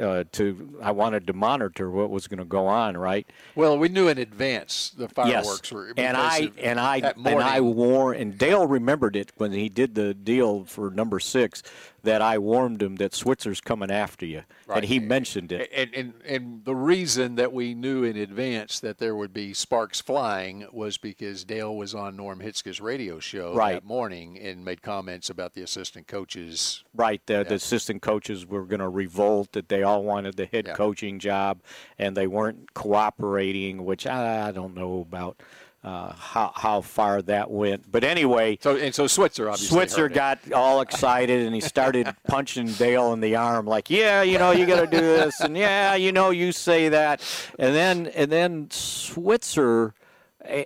[0.00, 3.26] Uh, to I wanted to monitor what was going to go on, right?
[3.54, 5.72] Well, we knew in advance the fireworks yes.
[5.72, 5.92] were.
[5.96, 10.12] and I and I and I wore and Dale remembered it when he did the
[10.12, 11.62] deal for number six
[12.02, 14.76] that I warned him that Switzer's coming after you, Right.
[14.78, 15.68] and he mentioned it.
[15.74, 20.00] And, and and the reason that we knew in advance that there would be sparks
[20.00, 23.74] flying was because Dale was on Norm Hitzges's radio show Right.
[23.74, 26.84] that morning and made comments about the assistant coaches.
[26.94, 30.66] Right, the, the assistant coaches were going to revolt that they all wanted the head
[30.66, 30.74] Yeah.
[30.74, 31.60] coaching job,
[31.98, 35.40] and they weren't cooperating, which I, I don't know about
[35.84, 37.90] uh, how how far that went.
[37.92, 40.14] But anyway, So and so Switzer obviously Switzer heard it.
[40.16, 44.50] got all excited and he started punching Dale in the arm, like, "Yeah, you know,
[44.50, 47.22] you got to do this, and yeah, you know, you say that."
[47.58, 49.94] And then and then Switzer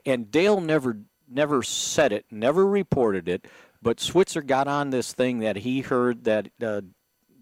[0.06, 3.46] and Dale never never said it, never reported it,
[3.82, 6.80] but Switzer got on this thing that he heard that uh,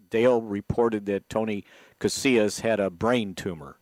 [0.09, 1.65] Dale reported that Tony
[1.99, 3.77] Casillas had a brain tumor.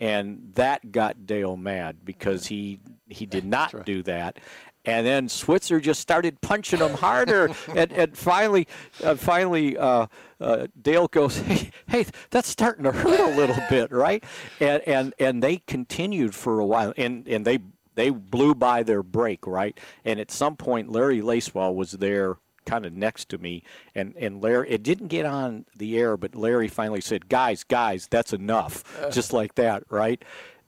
[0.00, 4.38] And that got Dale mad because he he did not do that.
[4.84, 8.68] And then Switzer just started punching him harder, and, and finally,
[9.02, 10.06] uh, finally, uh,
[10.40, 14.22] uh, Dale goes, "Hey, hey, that's starting to hurt a little bit, right?"
[14.60, 17.60] And and and they continued for a while, and and they
[17.94, 19.78] they blew by their break, right?
[20.04, 23.62] And at some point, Larry Lacewell was there, kind of next to me,
[23.94, 28.08] and and Larry, it didn't get on the air, but Larry finally said, "Guys, guys,
[28.10, 29.10] that's enough," uh.
[29.10, 30.22] just like that, right?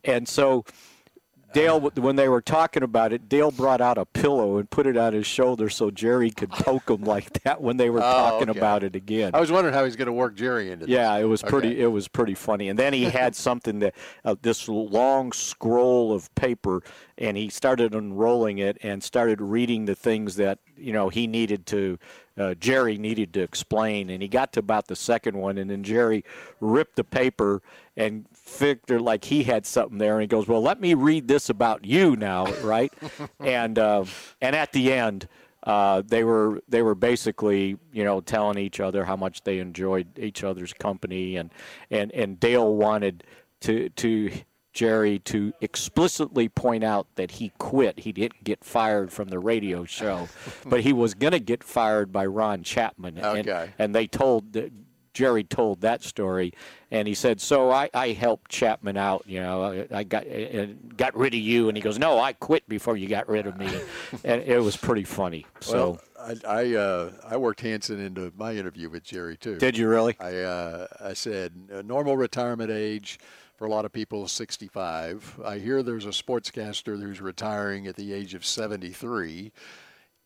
[0.05, 0.65] And so
[1.53, 4.97] Dale, when they were talking about it, Dale brought out a pillow and put it
[4.97, 8.51] on his shoulder so Jerry could poke him like that when they were Oh, talking
[8.51, 8.59] okay.
[8.59, 9.31] about it again.
[9.35, 10.93] I was wondering how he's going to work Jerry into this.
[10.93, 11.69] Yeah, it was pretty.
[11.73, 11.83] Okay.
[11.83, 12.69] It was pretty funny.
[12.69, 16.83] And then he had something that uh, this long scroll of paper,
[17.19, 21.67] and he started unrolling it and started reading the things that you know he needed
[21.67, 21.99] to.
[22.39, 25.83] Uh, Jerry needed to explain, and he got to about the second one, and then
[25.83, 26.23] Jerry
[26.61, 27.63] ripped the paper
[27.97, 31.51] and figured like he had something there, and he goes, "Well, let me read this
[31.51, 32.93] about you now, right?"
[33.41, 34.05] and uh,
[34.41, 35.29] and at the end
[35.65, 40.19] uh, they were they were basically you know telling each other how much they enjoyed
[40.19, 41.51] each other's company and
[41.91, 43.25] and and Dale wanted
[43.63, 44.31] to to
[44.73, 48.01] Jerry to explicitly point out that he quit.
[48.01, 50.29] He didn't get fired from the radio show,
[50.67, 53.17] but he was going to get fired by Ron Chapman.
[53.17, 53.71] And, Okay.
[53.79, 54.55] and they told
[55.17, 56.53] Jerry told that story,
[56.91, 59.25] and he said, "So I, I helped Chapman out.
[59.27, 60.25] You know, I, I got
[60.99, 63.57] got rid of you." And he goes, "No, I quit before you got rid of
[63.57, 63.67] me."
[64.25, 65.47] and it was pretty funny.
[65.61, 69.57] So Well, I I, uh, I worked Hansen into my interview with Jerry too.
[69.57, 70.17] Did you really?
[70.21, 73.19] I uh, I said uh, normal retirement age
[73.57, 75.41] for a lot of people is 65.
[75.43, 79.51] I hear there's a sportscaster who's retiring at the age of 73.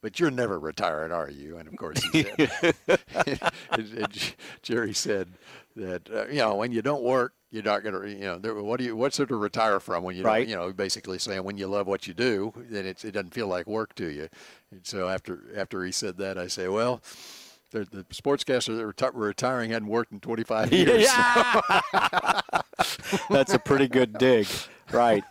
[0.02, 1.58] But you're never retiring, are you?
[1.58, 2.74] And of course he said.
[3.72, 5.28] and, and Jerry said
[5.76, 8.54] that uh, you know when you don't work, you're not going to you know there,
[8.54, 10.40] what do you what's there to retire from when you Right.
[10.46, 13.34] don't, you know basically saying when you love what you do, then it's, it doesn't
[13.34, 14.28] feel like work to you.
[14.70, 17.02] And so after after he said that, I say, well.
[17.70, 21.06] The, the sportscaster that reti- were retiring hadn't worked in 25 years.
[23.30, 24.48] That's a pretty good dig,
[24.90, 25.22] right?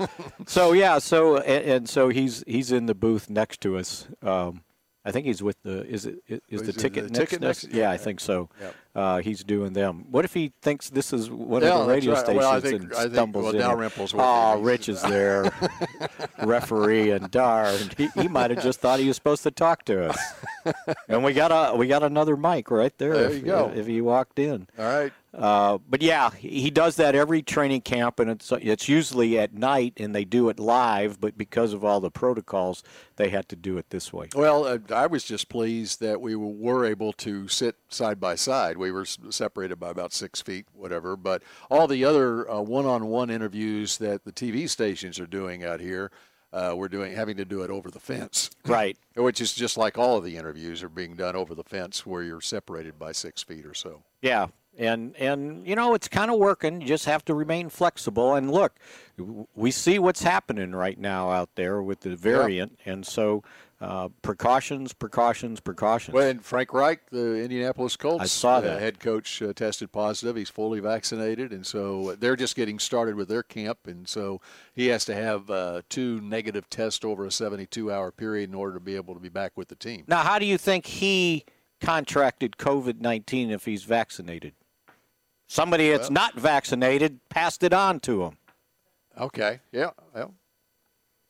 [0.48, 4.08] So yeah, so and, and so he's he's in the booth next to us.
[4.22, 4.62] Um,
[5.10, 7.42] I think he's with the is it is He's the in ticket the next, ticket
[7.42, 7.64] next?
[7.66, 8.50] next- Yeah, yeah, I think so.
[8.62, 8.76] Yep.
[8.96, 10.06] Uh, he's doing them.
[10.12, 12.20] What if he thinks this is one Yeah, of the radio right.
[12.20, 13.62] stations Well, I think- and I think- stumbles well, in?
[13.62, 14.64] Dalrymple's Oh, him.
[14.64, 15.52] Rich is there,
[16.44, 20.10] referee, and darn, he, he might have just thought he was supposed to talk to
[20.10, 20.18] us.
[21.08, 23.14] and we got a we got another mic right there.
[23.14, 23.72] There if, you go.
[23.76, 24.68] If he walked in.
[24.78, 25.14] All right.
[25.40, 29.54] Uh, but yeah, he he does that every training camp, and it's it's usually at
[29.54, 31.22] night, and they do it live.
[31.22, 32.84] But because of all the protocols,
[33.16, 34.28] they had to do it this way.
[34.36, 38.78] Well, uh, I was just pleased that we were able to sit side by side.
[38.78, 41.16] We were separated by about six feet, whatever.
[41.16, 46.12] But all the other uh, one-on-one interviews that the TV stations are doing out here,
[46.52, 48.50] uh, we're doing having to do it over the fence.
[48.66, 48.98] Right.
[49.16, 52.24] Which is just like all of the interviews are being done over the fence, where
[52.24, 54.04] you're separated by six feet or so.
[54.22, 54.48] Yeah,
[54.80, 56.82] and and you know it's kind of working.
[56.82, 58.34] You just have to remain flexible.
[58.34, 58.80] And look,
[59.56, 63.44] we see what's happening right now out there with the variant, and so
[63.82, 66.14] uh, precautions, precautions, precautions.
[66.14, 68.82] Well, and Frank Reich, the Indianapolis Colts I saw uh, that.
[68.82, 70.36] head coach, uh, tested positive.
[70.36, 73.80] He's fully vaccinated, and so they're just getting started with their camp.
[73.86, 74.42] And so
[74.74, 78.82] he has to have uh, two negative tests over a 72-hour period in order to
[78.82, 80.04] be able to be back with the team.
[80.08, 81.46] Now, how do you think he
[81.80, 84.54] contracted COVID nineteen if he's vaccinated?
[85.50, 88.38] Somebody that's Well- not vaccinated passed it on to him.
[89.20, 89.60] Okay.
[89.72, 89.90] Yeah.
[90.14, 90.36] Well.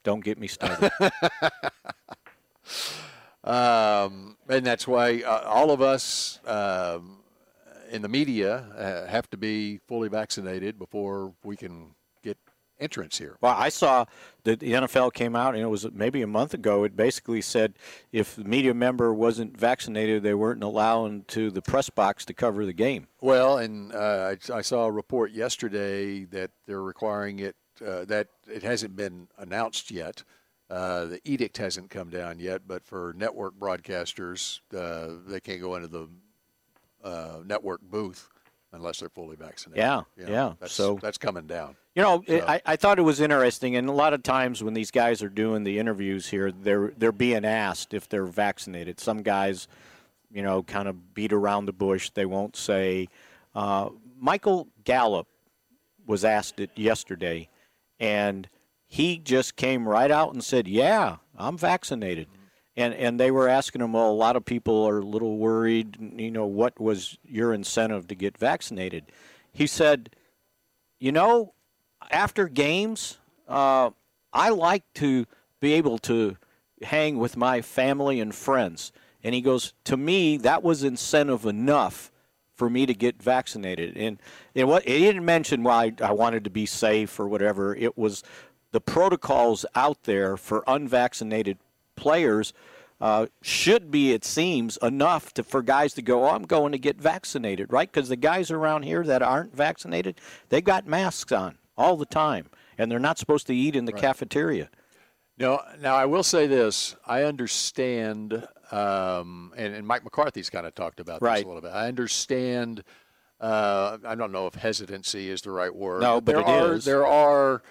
[0.04, 0.92] Don't get me started.
[3.42, 7.20] Um, and that's why uh, all of us um,
[7.90, 11.96] in the media uh, have to be fully vaccinated before we can
[12.80, 13.38] entrance here.
[13.42, 14.06] Well, I saw
[14.44, 16.84] that the NFL came out, and it was maybe a month ago.
[16.84, 17.74] It basically said
[18.12, 22.66] if the media member wasn't vaccinated, they weren't allowed to the press box to cover
[22.66, 23.08] the game.
[23.22, 28.28] Well, and uh, I, I saw a report yesterday that they're requiring it, uh, that
[28.48, 30.24] it hasn't been announced yet.
[30.70, 35.76] Uh, the edict hasn't come down yet, but for network broadcasters, uh, they can't go
[35.76, 36.08] into the
[37.04, 38.30] uh, network booth
[38.72, 39.80] unless they're fully vaccinated.
[39.80, 40.54] Yeah, You know, yeah.
[40.60, 41.76] That's, So- that's coming down.
[42.00, 44.74] You know, So- I, I thought it was interesting, and a lot of times when
[44.74, 49.02] these guys are doing the interviews here, they're they're being asked if they're vaccinated.
[49.02, 49.68] Some guys,
[50.32, 52.10] you know, kind of beat around the bush.
[52.12, 53.10] They won't say.
[53.54, 55.28] Uh, Michael Gallup
[56.08, 57.50] was asked it yesterday,
[58.00, 58.48] and
[58.88, 62.30] he just came right out and said, "Yeah, I'm vaccinated."
[62.78, 65.98] And and they were asking him, "Well, a lot of people are a little worried.
[66.16, 69.04] You know, what was your incentive to get vaccinated?"
[69.52, 70.12] He said,
[71.02, 71.56] "You know,
[72.12, 73.92] after games, uh,
[74.34, 75.26] I like to
[75.60, 76.38] be able to
[76.84, 78.92] hang with my family and friends."
[79.24, 82.12] And he goes, "To me, that was incentive enough."
[82.60, 83.96] for me to get vaccinated.
[83.96, 84.22] And
[84.54, 87.74] it, wa- he didn't mention why I wanted to be safe or whatever.
[87.74, 88.22] It was
[88.72, 91.58] the protocols out there for unvaccinated
[91.96, 92.54] players
[93.02, 96.78] uh, should be, it seems, enough to, for guys to go, oh, I'm going to
[96.78, 97.90] get vaccinated, right?
[97.90, 100.20] Because the guys around here that aren't vaccinated,
[100.50, 102.48] they've got masks on all the time.
[102.78, 104.02] and they're not supposed to eat in the Right.
[104.02, 104.70] cafeteria.
[105.38, 110.74] No, now I will say this: I understand, um, and, and Mike McCarthy's kind of
[110.76, 111.40] talked about Right.
[111.40, 111.72] this a little bit.
[111.74, 112.84] I understand.
[113.42, 116.02] Uh, I don't know if hesitancy is the right word.
[116.02, 116.86] No, but there it are, is.
[116.86, 117.62] There are.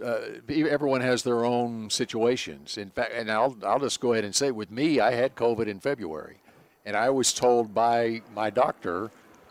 [0.00, 2.76] Uh, everyone has their own situations.
[2.78, 5.66] In fact, and I'll I'll just go ahead and say, with me, I had COVID
[5.66, 6.38] in February,
[6.86, 9.10] and I was told by my doctor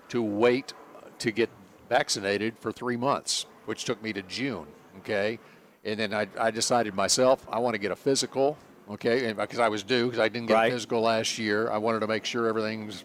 [0.09, 0.73] to wait
[1.19, 1.49] to get
[1.89, 4.65] vaccinated for three months, which took me to June.
[4.99, 5.37] Okay,
[5.85, 8.57] and then I, I decided myself I want to get a physical.
[8.89, 10.71] Okay, and because I was due because I didn't get Right.
[10.71, 13.03] a physical last year, I wanted to make sure everything's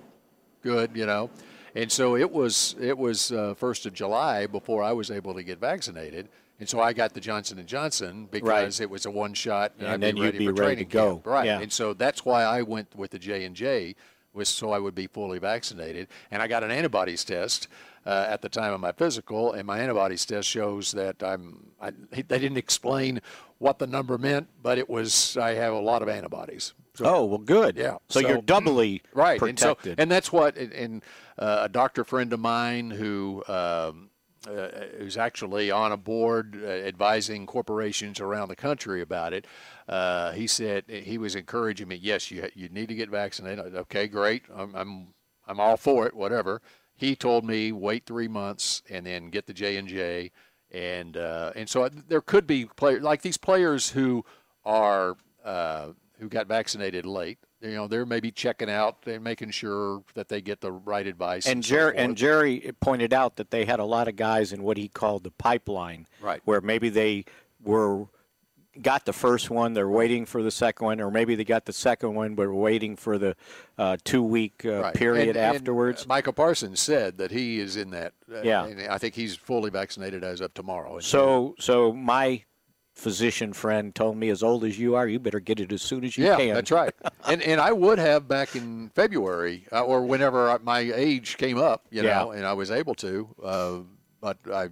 [0.62, 1.28] good, you know.
[1.74, 5.42] And so it was it was uh, first of July before I was able to
[5.42, 6.28] get vaccinated,
[6.60, 9.88] and so I got the Johnson and Johnson because it was a one shot, And
[9.88, 11.10] I'd then be you'd ready be for ready training to go.
[11.14, 11.26] camp.
[11.26, 11.46] right?
[11.46, 11.60] Yeah.
[11.60, 13.96] And so that's why I went with the J and J
[14.34, 17.68] was so I would be fully vaccinated, and I got an antibodies test.
[18.04, 21.68] Uh, at the time of my physical, and my antibodies test shows that I'm.
[21.80, 23.20] I, they didn't explain
[23.58, 26.74] what the number meant, but it was I have a lot of antibodies.
[26.94, 27.76] So- oh well, good.
[27.76, 27.98] Yeah.
[28.08, 29.92] So, you're doubly right protected.
[29.92, 31.02] and so and that's what and, and
[31.38, 34.10] uh, a doctor friend of mine who um,
[34.48, 34.68] uh,
[34.98, 39.46] who's actually on a board uh, advising corporations around the country about it
[39.88, 43.74] uh, he said he was encouraging me yes you you need to get vaccinated.
[43.74, 44.44] Okay great.
[44.54, 45.08] I'm I'm,
[45.46, 46.60] I'm all for it whatever.
[46.94, 50.30] He told me wait three months and then get the J and J.
[50.70, 54.24] And uh, and so there could be players like these players who
[54.64, 55.88] are uh,
[56.18, 57.38] who got vaccinated late.
[57.62, 61.46] You know, they're maybe checking out and making sure that they get the right advice.
[61.46, 62.04] and so Jerry forth.
[62.04, 65.22] and Jerry pointed out that they had a lot of guys in what he called
[65.24, 66.40] the pipeline, Right.
[66.44, 67.24] Where maybe they
[67.62, 68.06] were
[68.80, 71.72] got the first one, they're waiting for the second one, or maybe they got the
[71.74, 73.36] second one but waiting for the
[73.78, 74.94] uh, two week uh, Right.
[74.94, 76.02] period And- and, afterwards.
[76.04, 78.14] uh, Micah Parsons said that he is in that.
[78.34, 78.64] uh, Yeah.
[78.64, 80.98] and I think he's fully vaccinated as of tomorrow.
[81.00, 82.44] So, so my
[82.94, 86.04] physician friend told me, as old as you are, you better get it as soon
[86.04, 86.54] as you yeah, can.
[86.54, 86.94] that's right.
[87.26, 91.58] and and I would have back in February uh, or whenever I- my age came
[91.58, 92.18] up, you Yeah.
[92.20, 93.28] know, and I was able to.
[93.42, 93.78] Uh,
[94.20, 94.68] but I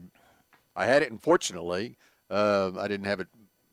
[0.76, 1.96] I had it, unfortunately,
[2.30, 3.28] uh, I didn't have it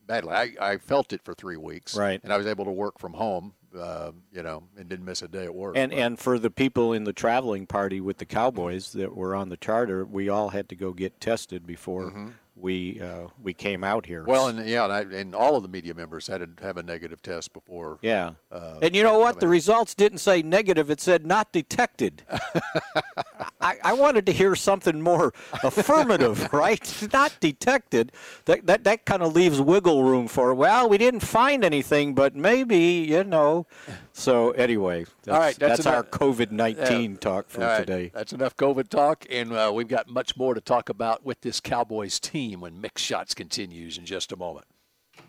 [0.06, 0.32] badly.
[0.32, 2.20] I, I felt it for three weeks, Right.
[2.24, 5.28] And I was able to work from home, uh, you know, and didn't miss a
[5.28, 5.76] day at work.
[5.76, 9.34] And But- and for the people in the traveling party with the Cowboys that were
[9.34, 13.84] on the charter, we all had to go get tested before we uh, we came
[13.84, 14.24] out here.
[14.24, 16.82] Well, and yeah, and, I, and all of the media members had to have a
[16.82, 17.98] negative test before.
[18.02, 18.32] yeah.
[18.50, 19.40] uh, and you know what?
[19.40, 22.22] The results didn't say negative; it said not detected.
[23.60, 25.32] I, I wanted to hear something more
[25.62, 27.08] affirmative, right?
[27.12, 28.12] Not detected.
[28.46, 30.54] That that that kind of leaves wiggle room for.
[30.54, 33.66] Well, we didn't find anything, but maybe you know.
[34.18, 37.16] So anyway, that's, All right, that's our enough- COVID nineteen Yeah.
[37.18, 38.10] talk for All right, today.
[38.12, 41.60] That's enough COVID talk, and uh, we've got much more to talk about with this
[41.60, 44.66] Cowboys team when Mick Shots continues in just a moment.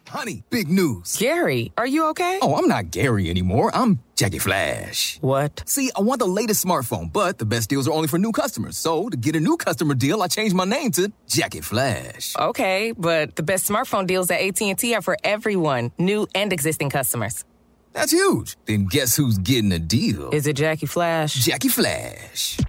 [0.08, 1.18] Honey, big news.
[1.18, 2.40] Gary, are you okay?
[2.42, 3.70] Oh, I'm not Gary anymore.
[3.76, 5.20] I'm Jackie Flash.
[5.22, 5.62] What?
[5.68, 8.76] See, I want the latest smartphone, but the best deals are only for new customers.
[8.76, 12.36] So, to get a new customer deal, I changed my name to Jackie Flash.
[12.40, 17.46] Okay, but the best smartphone deals at AT&T are for everyone, new and existing customers.
[17.94, 18.58] That's huge.
[18.66, 20.30] Then guess who's getting a deal?
[20.32, 21.34] Is it Jackie Flash?
[21.34, 22.60] Jackie Flash.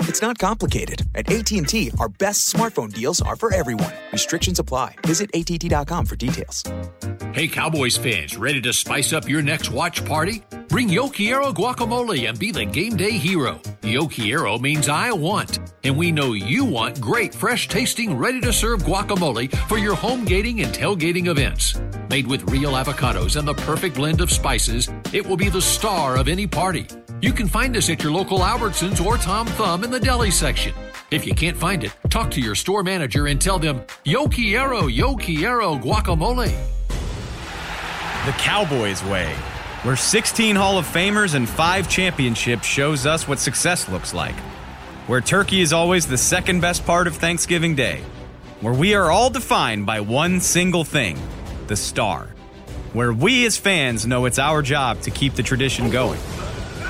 [0.00, 1.02] It's not complicated.
[1.14, 3.92] At AT&T, our best smartphone deals are for everyone.
[4.12, 4.94] Restrictions apply.
[5.06, 6.62] Visit att.com for details.
[7.32, 10.44] Hey, Cowboys fans, ready to spice up your next watch party?
[10.68, 13.60] Bring Yo Quiero guacamole and be the game day hero.
[13.82, 18.52] Yo Quiero means I want, and we know you want great, fresh tasting, ready to
[18.52, 21.76] serve guacamole for your home gating and tailgating events.
[22.08, 26.16] Made with real avocados and the perfect blend of spices, it will be the star
[26.16, 26.86] of any party.
[27.20, 30.74] You can find us at your local Albertsons or Tom Thumb in the deli section.
[31.10, 34.86] If you can't find it, talk to your store manager and tell them, Yo Quiero,
[34.86, 36.52] Yo Quiero guacamole.
[38.26, 39.32] The Cowboys way,
[39.82, 44.36] where 16 Hall of Famers and 5 championships shows us what success looks like.
[45.06, 48.02] Where turkey is always the second best part of Thanksgiving Day.
[48.60, 51.18] Where we are all defined by one single thing
[51.66, 52.33] the star.
[52.94, 56.20] Where we as fans know it's our job to keep the tradition going.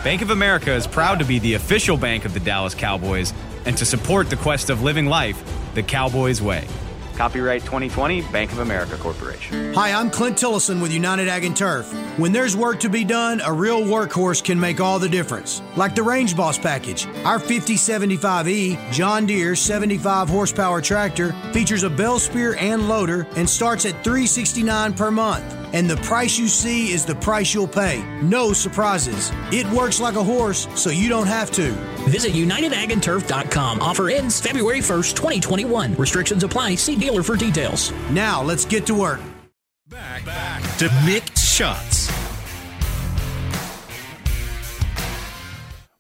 [0.05, 3.32] Bank of America is proud to be the official bank of the Dallas Cowboys
[3.64, 5.42] and to support the quest of living life
[5.74, 6.68] the Cowboys way.
[7.17, 9.73] Copyright 2020 Bank of America Corporation.
[9.75, 11.93] Hi, I'm Clint Tillison with United Ag and Turf.
[12.19, 15.62] When there's work to be done, a real workhorse can make all the difference.
[15.77, 17.07] Like the Range Boss package.
[17.25, 23.87] Our 5075E John Deere 75 horsepower tractor features a bell spear and loader and starts
[23.87, 25.45] at 369 per month.
[25.75, 28.01] and the price you see is the price you'll pay.
[28.23, 29.33] No surprises.
[29.51, 31.73] It works like a horse, so you don't have to.
[32.09, 33.80] Visit UnitedAgAndTurf.com.
[33.80, 35.94] Offer ends February 1st, 2021.
[35.94, 36.76] Restrictions apply.
[36.76, 37.92] See dealer for details.
[38.11, 39.20] Now, let's get to work.
[39.88, 42.14] Back, back to Mick shots.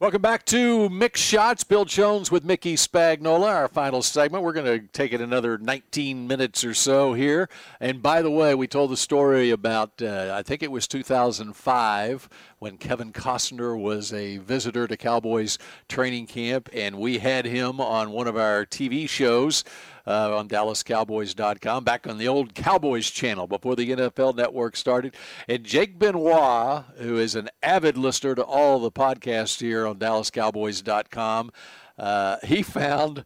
[0.04, 1.64] Welcome back to Mick Shots.
[1.64, 3.48] Bill Jones with Mickey Spagnola.
[3.48, 4.44] Our final segment.
[4.44, 7.48] We're going to take it another 19 minutes or so here.
[7.80, 12.28] And by the way, we told the story about, uh, I think it was 2005
[12.58, 15.56] when Kevin Costner was a visitor to Cowboys
[15.88, 19.64] training camp, and we had him on one of our TV shows
[20.06, 25.14] uh, on DallasCowboys.com, back on the old Cowboys channel before the NFL Network started.
[25.48, 31.50] And Jake Benoit, who is an avid listener to all the podcasts here on DallasCowboys.com,
[31.98, 33.24] uh, he found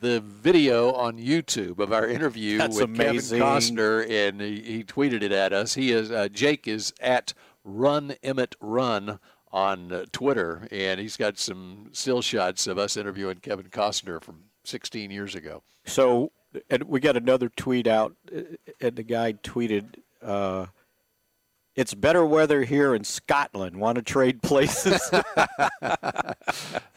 [0.00, 3.40] the video on YouTube of our interview That's with amazing.
[3.40, 5.74] Kevin Costner, and he, he tweeted it at us.
[5.74, 9.18] He is uh, Jake is at Run Emmett Run
[9.50, 14.44] on uh, Twitter, and he's got some still shots of us interviewing Kevin Costner from
[14.68, 15.62] 16 years ago.
[15.84, 16.30] So,
[16.70, 18.40] and we got another tweet out, uh,
[18.80, 20.66] and the guy tweeted, uh,
[21.74, 23.76] "It's better weather here in Scotland.
[23.76, 25.10] Want to trade places?"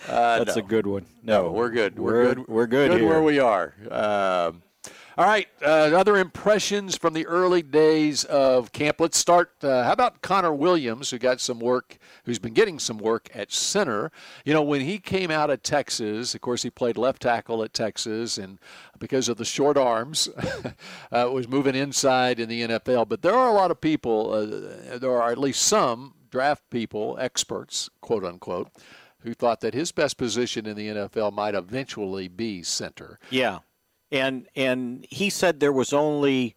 [0.08, 1.06] That's a good one.
[1.24, 1.98] No, we're good.
[1.98, 2.48] We're, We're- good.
[2.48, 3.10] we're good Good here.
[3.10, 3.74] where we are.
[3.90, 4.64] Um,
[5.18, 5.48] all right.
[5.62, 9.00] Uh, other impressions from the early days of camp.
[9.00, 9.52] Let's start.
[9.62, 13.52] Uh, how about Connor Williams, who got some work, who's been getting some work at
[13.52, 14.12] center?
[14.46, 17.74] You know, when he came out of Texas, of course, he played left tackle at
[17.74, 18.60] Texas, and
[19.00, 20.30] because of the short arms,
[21.12, 23.10] uh, was moving inside in the NFL.
[23.10, 24.34] But there are a lot of people.
[24.34, 28.70] Uh, there are at least some draft people, experts, quote unquote,
[29.20, 33.20] who thought that his best position in the NFL might eventually be center.
[33.30, 33.60] Yeah,
[34.12, 36.56] and and he said there was only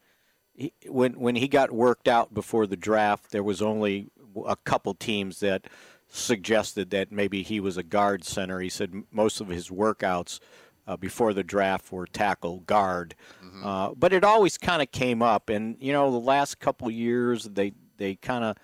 [0.88, 4.11] when when he got worked out before the draft, there was only
[4.46, 5.66] a couple teams that
[6.09, 8.61] suggested that maybe he was a guard center.
[8.61, 10.40] He said most of his workouts
[10.86, 13.14] uh, before the draft were tackle guard,
[13.64, 15.48] uh, but it always kind of came up.
[15.48, 18.57] And you know, the last couple years they they kind of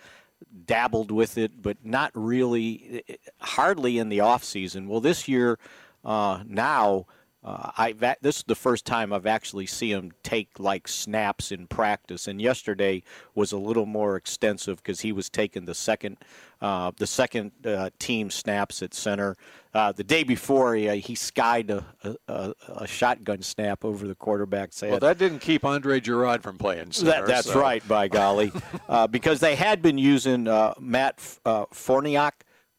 [0.67, 3.03] dabbled with it, but not really,
[3.41, 4.89] hardly in the off season.
[4.89, 5.59] Well, this year,
[6.05, 7.07] uh, now,
[7.43, 11.67] uh, I this is the first time I've actually seen him take like snaps in
[11.69, 13.03] practice, and yesterday
[13.35, 16.19] was a little more extensive because he was taking the second,
[16.61, 19.39] uh, the second uh, team snaps at center.
[19.73, 21.85] Uh, the day before, he, uh, he skied a,
[22.29, 24.91] a, a, shotgun snap over the quarterback's head.
[24.91, 27.13] Well, that didn't keep Andre Gurode from playing center.
[27.13, 28.53] That, that's so- right, by golly,
[28.89, 32.33] uh, because they had been using uh, Matt uh, Farniok,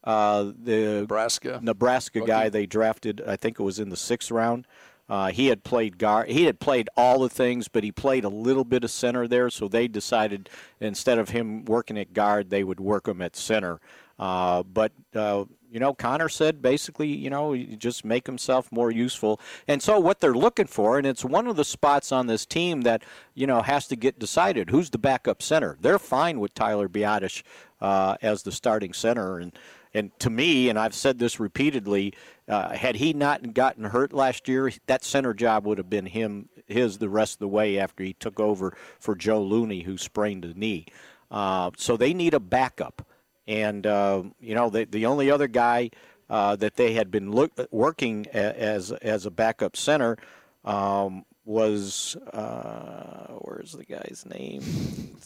[0.04, 3.22] uh, the Nebraska Nebraska guy they drafted.
[3.26, 4.66] I think it was in the sixth round.
[5.10, 6.30] Uh, he had played guard.
[6.30, 9.49] He had played all the things, but he played a little bit of center there.
[9.49, 10.49] So they decided
[10.80, 13.82] instead of him working at guard, they would work him at center.
[14.18, 18.91] Uh, but uh, you know, Connor said basically, you know, you just make himself more
[18.91, 19.39] useful.
[19.68, 22.82] And so what they're looking for, and it's one of the spots on this team
[22.82, 24.70] that you know has to get decided.
[24.70, 25.78] Who's the backup center?
[25.82, 27.41] They're fine with Tyler Biadasz
[27.82, 29.52] uh, as the starting center, and
[29.94, 32.14] and to me, and I've said this repeatedly,
[32.48, 36.50] uh, had he not gotten hurt last year, that center job would have been him
[36.68, 40.46] his the rest of the way after he took over for Joe Looney, who sprained
[40.46, 40.86] a knee.
[41.30, 43.06] Uh, so they need a backup,
[43.48, 45.89] and uh, you know the the only other guy
[46.30, 50.18] uh, that they had been look, working as as a backup center
[50.66, 54.64] um, was uh, where's the guy's name?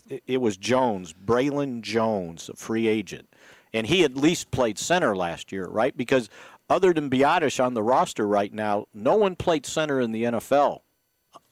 [0.10, 3.30] It, it was Jones, Braylon Jones, a free agent,
[3.76, 5.96] and he at least played center last year, right?
[5.98, 6.30] Because
[6.70, 10.80] other than Biadasz on the roster right now, no one played center in the NFL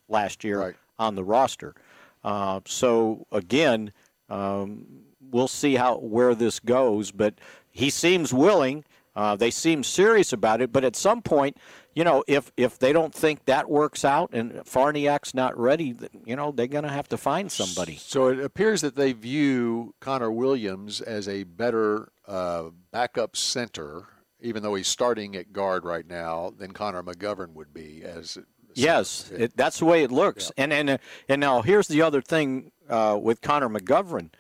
[0.08, 1.76] last year on the roster.
[2.24, 3.92] Uh, so again,
[4.30, 4.86] um,
[5.32, 7.12] we'll see how where this goes.
[7.12, 7.36] But
[7.70, 8.86] he seems willing.
[9.16, 10.72] Uh, they seem serious about it.
[10.72, 11.58] But at some point,
[11.94, 16.36] you know, if if they don't think that works out and Farniok's not ready, you
[16.36, 17.98] know, they're going to have to find somebody.
[17.98, 24.06] So it appears that they view Connor Williams as a better uh, backup center,
[24.42, 28.38] even though he's starting at guard right now, than Connor McGovern would be as.
[28.76, 30.52] Yes, it, that's the way it looks.
[30.58, 30.98] And and uh,
[31.30, 34.32] and now here's the other thing uh, with Connor McGovern.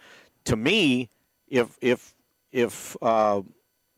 [0.46, 1.12] To me,
[1.48, 2.16] if if
[2.52, 3.44] if uh,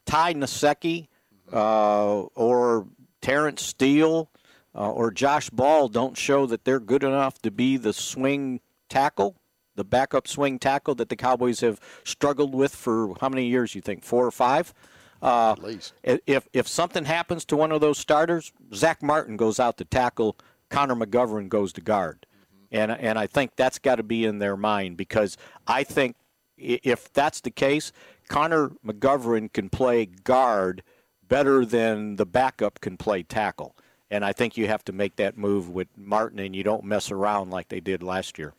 [0.05, 1.07] Ty Nsekhe
[1.53, 2.87] uh, or
[3.25, 4.29] Terence Steele
[4.75, 9.35] uh, or Josh Ball don't show that they're good enough to be the swing tackle,
[9.73, 13.73] the backup swing tackle that the Cowboys have struggled with for how many years?
[13.73, 14.75] You think four or five?
[15.23, 15.93] Uh, At least.
[16.03, 20.37] If if something happens to one of those starters, Zack Martin goes out to tackle.
[20.69, 22.27] Connor McGovern goes to guard,
[22.71, 26.15] And, and I think that's got to be in their mind because I think
[26.57, 27.91] if that's the case,
[28.27, 30.83] Connor McGovern can play guard
[31.27, 33.75] better than the backup can play tackle.
[34.11, 37.11] And I think you have to make that move with Martin, and you don't mess
[37.11, 38.53] around like they did last year.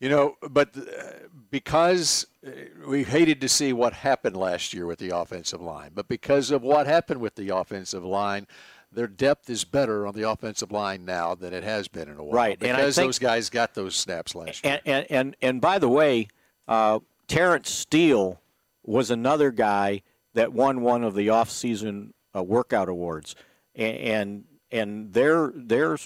[0.00, 2.50] You know, but uh, because uh,
[2.88, 6.62] we hated to see what happened last year with the offensive line, but because of
[6.62, 8.46] what happened with the offensive line,
[8.90, 12.24] their depth is better on the offensive line now than it has been in a
[12.24, 12.34] while.
[12.34, 14.80] Right, because think, those guys got those snaps last year.
[14.84, 16.28] And and and, and by the way,
[16.66, 16.98] uh,
[17.28, 18.40] Terence Steele
[18.84, 20.02] was another guy
[20.34, 23.34] that won one of the off-season uh, workout awards,
[23.74, 25.98] and, and they're they're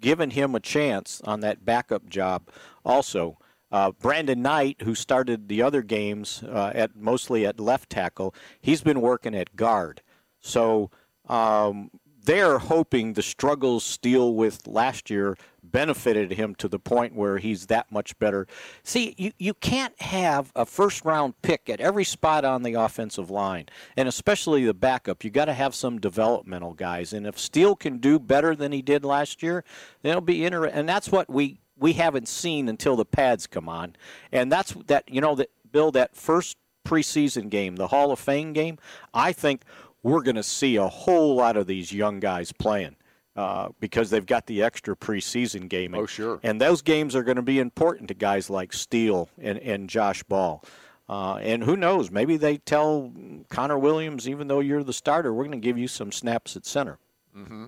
[0.00, 2.48] giving him a chance on that backup job
[2.84, 3.38] also.
[3.72, 8.82] Uh, Brandon Knight, who started the other games uh, at mostly at left tackle, he's
[8.82, 10.00] been working at guard.
[10.40, 10.90] So
[11.28, 11.90] um,
[12.24, 17.66] they're hoping the struggles Steele with last year benefited him to the point where he's
[17.66, 18.46] that much better.
[18.82, 23.30] See, you, you can't have a first round pick at every spot on the offensive
[23.30, 23.66] line,
[23.96, 25.24] and especially the backup.
[25.24, 27.12] You got to have some developmental guys.
[27.12, 29.64] And if Steele can do better than he did last year,
[30.02, 30.78] it'll be interesting.
[30.78, 33.96] And that's what we we haven't seen until the pads come on.
[34.32, 38.52] And that's that you know that Bill that first preseason game, the Hall of Fame
[38.52, 38.78] game,
[39.12, 39.62] I think
[40.04, 42.94] we're going to see a whole lot of these young guys playing.
[43.36, 45.92] Uh, because they've got the extra preseason game.
[45.92, 46.38] Oh, sure.
[46.44, 50.22] And those games are going to be important to guys like Steele and, and Josh
[50.22, 50.62] Ball.
[51.08, 52.12] Uh, and who knows?
[52.12, 53.12] Maybe they tell
[53.48, 56.64] Connor Williams, even though you're the starter, we're going to give you some snaps at
[56.64, 56.98] center.
[57.36, 57.66] Mm-hmm.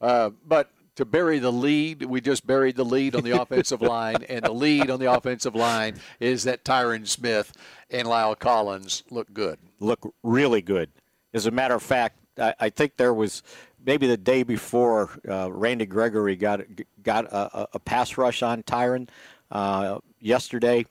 [0.00, 4.24] Uh, but to bury the lead, we just buried the lead on the offensive line,
[4.28, 7.52] and the lead on the offensive line is that Tyron Smith
[7.88, 9.60] and La'el Collins look good.
[9.78, 10.90] Look really good.
[11.34, 13.42] As a matter of fact, I, I think there was
[13.84, 16.60] maybe the day before uh, Randy Gregory got
[17.02, 19.08] got a, a pass rush on Tyron
[19.50, 20.84] uh, yesterday.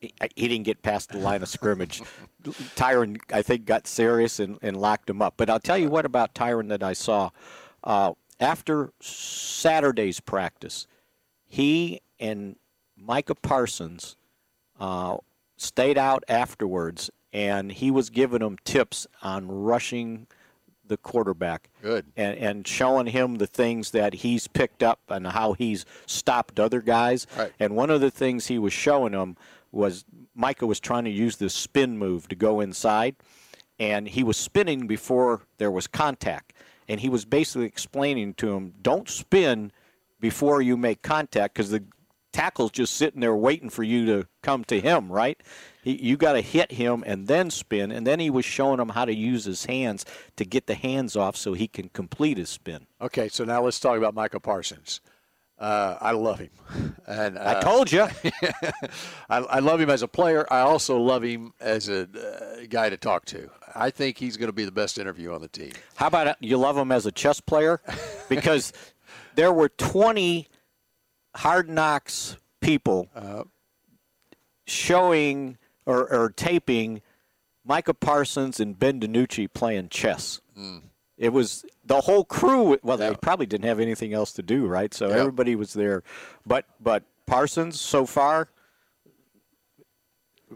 [0.00, 2.02] He, he, didn't get past the line of scrimmage.
[2.76, 5.34] Tyron, I think, got serious and, and, locked him up.
[5.36, 7.30] But I'll tell you what about Tyron that I saw
[7.82, 10.86] uh, after Saturday's practice.
[11.46, 12.54] He and
[12.96, 14.16] Micah Parsons
[14.78, 15.16] uh,
[15.58, 20.26] stayed out afterwards and he was giving them tips on rushing
[20.86, 21.68] the quarterback.
[21.82, 22.06] Good.
[22.16, 26.80] And, and showing him the things that he's picked up and how he's stopped other
[26.80, 27.26] guys.
[27.36, 27.52] Right.
[27.60, 29.36] And one of the things he was showing them
[29.70, 30.04] was
[30.34, 33.16] Micah was trying to use this spin move to go inside,
[33.78, 36.54] and he was spinning before there was contact.
[36.88, 39.72] And he was basically explaining to him, don't spin
[40.20, 41.84] before you make contact because the
[42.32, 45.40] tackle's just sitting there waiting for you to come to him, right?
[45.82, 48.90] He, you got to hit him and then spin, and then he was showing him
[48.90, 50.04] how to use his hands
[50.36, 52.86] to get the hands off so he can complete his spin.
[53.00, 55.00] Okay, so now let's talk about Micah Parsons.
[55.58, 56.50] Uh, I love him,
[57.08, 58.02] and uh, I told you,
[59.28, 60.46] I, I, love him as a player.
[60.52, 63.50] I also love him as a uh, guy to talk to.
[63.74, 65.72] I think he's going to be the best interview on the team.
[65.96, 67.80] How about you love him as a chess player?
[68.28, 68.72] Because
[69.34, 70.46] there were twenty
[71.38, 73.44] hard knocks people uh,
[74.66, 77.00] showing or, or taping
[77.64, 80.40] Micah Parsons and Ben DiNucci playing chess.
[80.58, 80.82] Mm.
[81.16, 82.78] It was the whole crew.
[82.82, 84.92] Well, they probably didn't have anything else to do, right?
[84.92, 86.02] So everybody was there.
[86.46, 88.50] But but Parsons so far.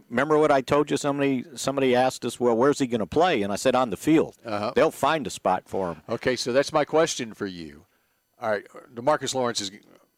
[0.09, 0.97] Remember what I told you?
[0.97, 3.97] Somebody somebody asked us, "Well, where's he going to play?" And I said, "On the
[3.97, 4.37] field.
[4.45, 4.72] Uh-huh.
[4.74, 7.85] They'll find a spot for him." Okay, so that's my question for you.
[8.41, 8.64] All right,
[8.95, 9.72] Demarcus Lawrence is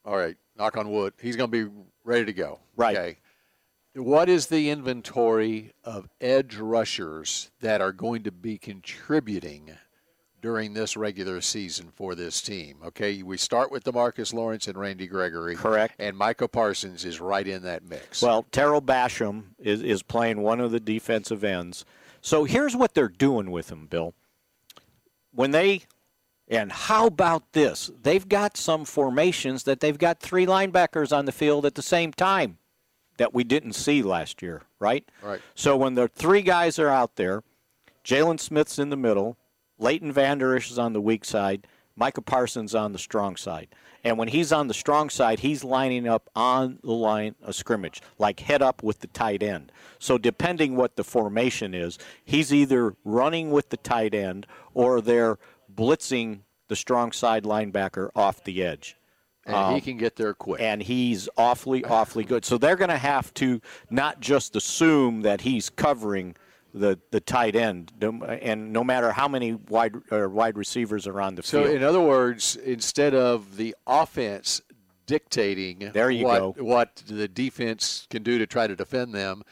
[0.05, 0.37] all right.
[0.57, 1.15] Knock on wood.
[1.21, 1.73] He's going to be
[2.05, 2.61] ready to go.
[2.77, 2.97] Right.
[2.97, 3.17] Okay.
[3.97, 9.71] What is the inventory of edge rushers that are going to be contributing
[10.43, 12.79] during this regular season for this team?
[12.85, 15.55] Okay, we start with Demarcus Lawrence and Randy Gregory.
[15.55, 15.95] Correct.
[16.01, 18.21] And Micah Parsons is right in that mix.
[18.21, 21.85] Well, Tarell Basham is, is playing one of the defensive ends.
[22.21, 24.13] So here's what they're doing with him, Bill.
[25.31, 25.83] When they
[26.49, 27.91] and how about this?
[28.03, 32.13] They've got some formations that they've got three linebackers on the field at the same
[32.13, 32.59] time
[33.17, 35.09] that we didn't see last year, right?
[35.23, 35.41] Right.
[35.55, 37.43] So when the three guys are out there,
[38.05, 39.39] Jaylon Smith's in the middle,
[39.79, 41.67] Leighton Vander Esch is on the weak side,
[41.97, 43.69] Micah Parsons on the strong side.
[44.03, 48.03] And when he's on the strong side, he's lining up on the line of scrimmage,
[48.19, 49.73] like head up with the tight end.
[49.99, 55.39] So depending what the formation is, he's either running with the tight end or they're
[55.75, 58.97] blitzing the strong side linebacker off the edge.
[59.47, 60.61] And um, he can get there quick.
[60.61, 62.45] And he's awfully, awfully good.
[62.45, 63.61] So they're going to have to
[63.91, 66.37] not just assume that he's covering
[66.73, 71.37] the, the tight end, and no matter how many wide or wide receivers are on
[71.37, 71.71] the so field.
[71.71, 74.61] So, in other words, instead of the offense
[75.07, 76.65] dictating there you what, go.
[76.65, 79.43] what the defense can do to try to defend them.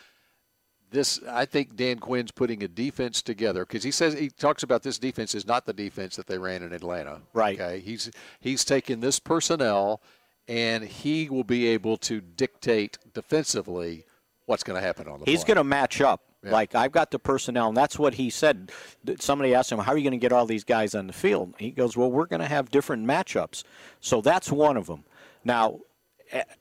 [0.92, 4.82] This, I think, Dan Quinn's putting a defense together because he says he talks about
[4.82, 7.22] this defense is not the defense that they ran in Atlanta.
[7.32, 7.58] Right.
[7.58, 7.80] Okay.
[7.80, 10.02] He's he's taken this personnel,
[10.46, 14.04] and he will be able to dictate defensively
[14.44, 15.24] what's going to happen on the.
[15.24, 16.20] He's going to match up.
[16.44, 16.50] Yeah.
[16.50, 18.70] Like I've got the personnel, and that's what he said.
[19.18, 21.54] Somebody asked him, "How are you going to get all these guys on the field?"
[21.58, 23.64] He goes, "Well, we're going to have different matchups."
[24.00, 25.04] So that's one of them.
[25.42, 25.80] Now,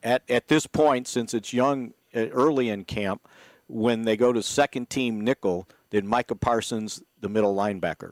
[0.04, 3.28] at at this point, since it's young, uh, early in camp,
[3.72, 8.12] when they go to second team nickel, did Micah Parsons the middle linebacker?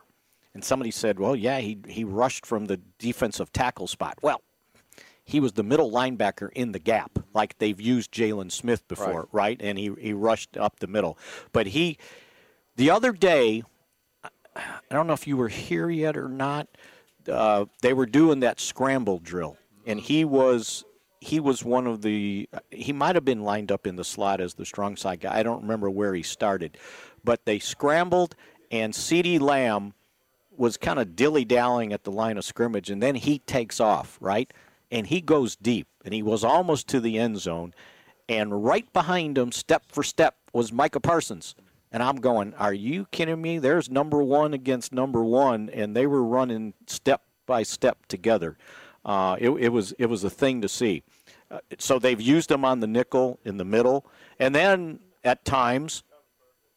[0.53, 4.41] And somebody said, "Well, yeah, he he rushed from the defensive tackle spot." Well,
[5.23, 9.59] he was the middle linebacker in the gap, like they've used Jaylon Smith before, right.
[9.59, 9.61] right?
[9.61, 11.17] And he he rushed up the middle.
[11.51, 11.97] But he,
[12.77, 13.63] the other day,
[14.55, 16.67] I don't know if you were here yet or not.
[17.27, 20.83] Uh, they were doing that scramble drill, and he was
[21.21, 24.53] he was one of the he might have been lined up in the slot as
[24.53, 25.37] the strong side guy.
[25.37, 26.77] I don't remember where he started,
[27.23, 28.35] but they scrambled
[28.71, 29.93] and CeeDee Lamb
[30.55, 34.17] was kind of dilly dallying at the line of scrimmage, and then he takes off
[34.19, 34.51] right,
[34.91, 37.73] and he goes deep, and he was almost to the end zone,
[38.27, 41.55] and right behind him, step for step, was Micah Parsons.
[41.91, 43.57] And I'm going, are you kidding me?
[43.57, 48.57] There's number one against number one, and they were running step by step together.
[49.05, 51.03] Uh, it, it, was it was a thing to see.
[51.49, 54.05] Uh, so they've used him on the nickel in the middle,
[54.39, 56.03] and then at times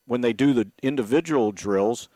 [0.06, 2.08] when they do the individual drills,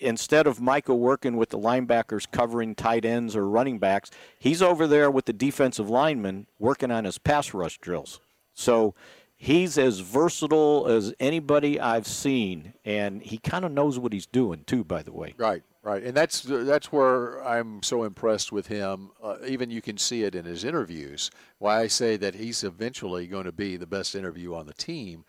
[0.00, 4.86] instead of Micah working with the linebackers covering tight ends or running backs, he's over
[4.86, 8.20] there with the defensive linemen working on his pass rush drills.
[8.54, 8.94] So
[9.36, 14.64] he's as versatile as anybody I've seen, and he kind of knows what he's doing
[14.66, 14.84] too.
[14.84, 15.62] By the way, right.
[15.82, 19.12] Right, and that's that's where I'm so impressed with him.
[19.22, 21.30] Uh, even you can see it in his interviews.
[21.58, 25.24] Why I say that he's eventually going to be the best interview on the team.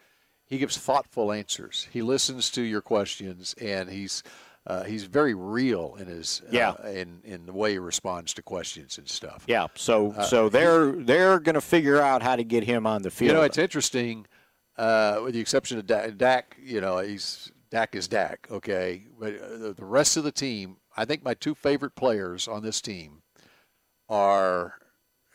[0.46, 1.88] He gives thoughtful answers.
[1.94, 4.24] He listens to your questions, and he's
[4.68, 8.44] uh, he's very real in his uh, yeah in in the way he responds to
[8.44, 9.46] questions and stuff.
[9.48, 13.04] Yeah, so uh, so they're they're going to figure out how to get him on
[13.04, 13.30] the field.
[13.30, 14.28] You know, it's interesting.
[14.78, 19.06] Uh, with the exception of Dak, you know, he's Dak is Dak, okay?
[19.18, 22.82] But uh, the rest of the team, I think my two favorite players on this
[22.82, 23.24] team
[24.10, 24.76] are,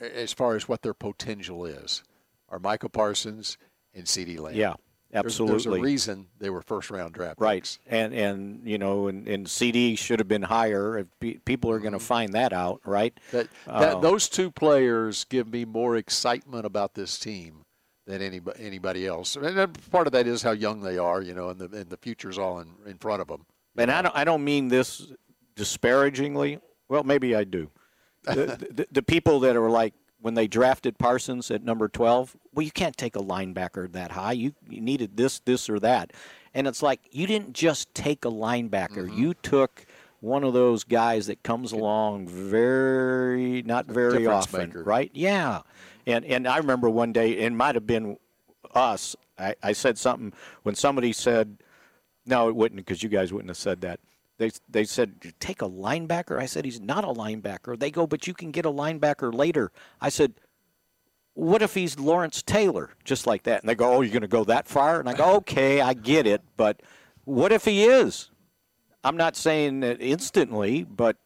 [0.00, 2.04] as far as what their potential is,
[2.50, 3.56] are Micah Parsons
[3.94, 4.54] and CeeDee Lamb.
[4.54, 4.74] Yeah.
[5.14, 5.52] Absolutely.
[5.52, 7.62] There's, there's, a reason they were first round draft right.
[7.62, 7.78] picks.
[7.86, 10.98] And and you know, and, and CeeDee should have been higher.
[10.98, 12.06] If people are going to mm-hmm.
[12.06, 13.18] find that out, right?
[13.30, 17.65] That, that uh, those two players give me more excitement about this team
[18.06, 19.36] than anybody anybody else.
[19.36, 21.96] And part of that is how young they are, you know, and the and the
[21.96, 23.46] future's all in, in front of them.
[23.76, 25.12] And I don't I don't mean this
[25.54, 26.60] disparagingly.
[26.88, 27.70] Well, maybe I do.
[28.26, 32.64] the, the, the people that are like when they drafted Parsons at number 12, well,
[32.64, 34.32] you can't take a linebacker that high.
[34.32, 36.12] You, you needed this, this, or that.
[36.54, 39.06] And it's like you didn't just take a linebacker.
[39.06, 39.22] Mm-hmm.
[39.22, 39.86] You took
[40.20, 44.82] one of those guys that comes along very, not very often, maker.
[44.82, 45.10] right?
[45.14, 45.60] Yeah.
[46.06, 48.16] And and I remember one day, it might have been
[48.74, 49.16] us.
[49.38, 50.32] I, I said something
[50.62, 51.58] when somebody said,
[52.24, 54.00] "No, it wouldn't," because you guys wouldn't have said that.
[54.38, 56.38] They they said take a linebacker.
[56.38, 57.78] I said he's not a linebacker.
[57.78, 59.72] They go, but you can get a linebacker later.
[60.00, 60.34] I said,
[61.36, 63.60] what if he's Lawrence Taylor, just like that?
[63.60, 64.98] And they go, oh, you're going to go that far?
[64.98, 66.80] And I go, okay, I get it, but
[67.24, 68.30] what if he is?
[69.04, 71.18] I'm not saying that instantly, but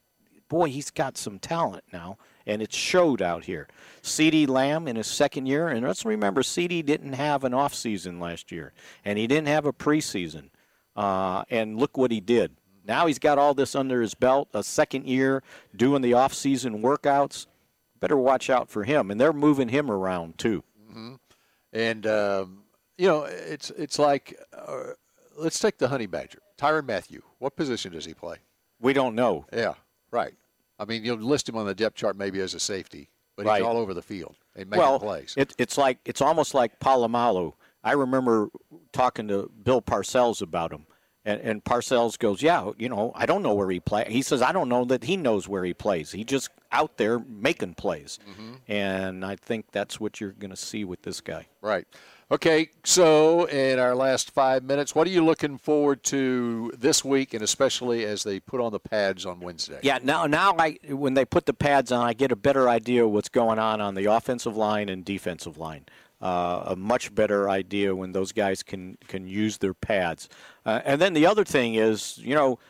[0.48, 3.68] boy, he's got some talent now and it showed out here.
[4.02, 8.18] CeeDee Lamb in his second year, and let's remember, CeeDee didn't have an off season
[8.18, 8.72] last year,
[9.04, 10.50] and he didn't have a preseason.
[10.96, 12.56] Uh, and look what he did.
[12.84, 15.42] Now he's got all this under his belt, a second year
[15.76, 17.46] doing the off season workouts.
[18.00, 20.64] Better watch out for him, and they're moving him around too.
[20.88, 21.14] Mm-hmm.
[21.72, 22.64] And um,
[22.96, 24.94] you know, it's it's like uh,
[25.36, 27.22] let's take the honey badger, Tyrann Mathieu.
[27.38, 28.38] What position does he play?
[28.80, 29.46] We don't know.
[29.52, 29.74] Yeah,
[30.10, 30.34] right.
[30.80, 33.58] I mean, you'll list him on the depth chart maybe as a safety, but right.
[33.58, 35.34] he's all over the field and making well, plays.
[35.36, 37.52] It, it's like it's almost like Polamalu.
[37.84, 38.48] I remember
[38.92, 40.86] talking to Bill Parcells about him,
[41.24, 44.40] and, and Parcells goes, "Yeah, you know, I don't know where he plays." He says,
[44.40, 46.12] "I don't know that he knows where he plays.
[46.12, 48.54] He just out there making plays," mm-hmm.
[48.66, 51.46] and I think that's what you're going to see with this guy.
[51.60, 51.86] Right.
[52.32, 57.34] Okay, so in our last five minutes, what are you looking forward to this week,
[57.34, 59.80] and especially as they put on the pads on Wednesday?
[59.82, 63.04] Yeah, now now I when they put the pads on, I get a better idea
[63.04, 65.86] of what's going on on the offensive line and defensive line.
[66.22, 70.28] Uh, a much better idea when those guys can can use their pads.
[70.64, 72.60] Uh, and then the other thing is, you know,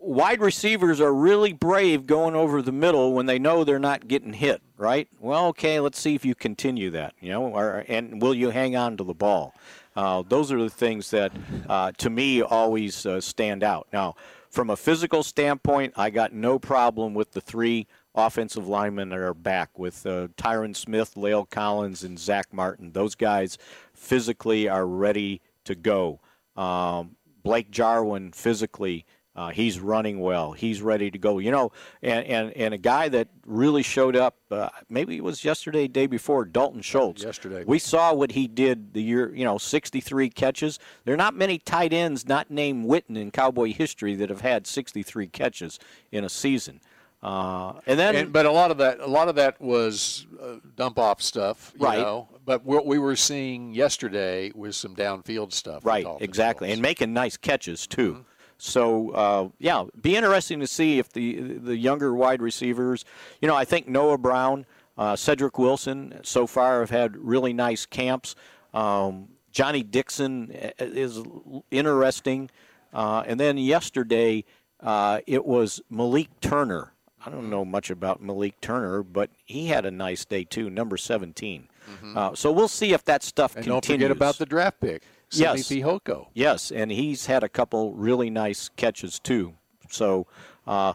[0.00, 4.32] wide receivers are really brave going over the middle when they know they're not getting
[4.32, 5.08] hit, right?
[5.20, 8.76] Well, okay, let's see if you continue that, you know, or, and will you hang
[8.76, 9.54] on to the ball?
[9.96, 11.32] Uh, those are the things that,
[11.68, 13.88] uh, to me, always uh, stand out.
[13.92, 14.14] Now,
[14.50, 19.34] from a physical standpoint, I got no problem with the three offensive linemen that are
[19.34, 22.92] back with uh, Tyron Smith, La'el Collins, and Zack Martin.
[22.92, 23.58] Those guys
[23.92, 26.20] physically are ready to go.
[26.56, 29.04] Um, Blake Jarwin physically
[29.38, 30.50] uh, he's running well.
[30.50, 31.38] He's ready to go.
[31.38, 31.70] You know,
[32.02, 36.08] and, and, and a guy that really showed up, uh, maybe it was yesterday, day
[36.08, 37.22] before, Dalton Schultz.
[37.22, 37.62] Yesterday.
[37.64, 40.80] We saw what he did the year, you know, 63 catches.
[41.04, 44.66] There are not many tight ends not named Witten in Cowboy history that have had
[44.66, 45.78] 63 catches
[46.10, 46.80] in a season.
[47.22, 50.56] Uh, and then, and, but a lot of that, a lot of that was uh,
[50.76, 51.98] dump off stuff, right?
[51.98, 52.28] Know?
[52.44, 56.06] But what we were seeing yesterday was some downfield stuff, right?
[56.20, 58.12] Exactly, and making nice catches too.
[58.12, 58.22] Mm-hmm.
[58.58, 63.04] So uh, yeah, be interesting to see if the the younger wide receivers.
[63.40, 64.66] You know, I think Noah Brown,
[64.98, 68.34] uh, Cedric Wilson, so far have had really nice camps.
[68.74, 71.22] Um, Johnny Dixon is
[71.70, 72.50] interesting,
[72.92, 74.44] uh, and then yesterday
[74.80, 76.92] uh, it was Malik Turner.
[77.24, 80.96] I don't know much about Malik Turner, but he had a nice day too, number
[80.96, 81.68] 17.
[81.90, 82.18] Mm-hmm.
[82.18, 83.86] Uh, so we'll see if that stuff and continues.
[83.86, 85.68] Don't forget about the draft pick yes.
[85.68, 86.28] Fehoko.
[86.34, 89.54] Yes, and he's had a couple really nice catches too.
[89.90, 90.26] So
[90.66, 90.94] uh,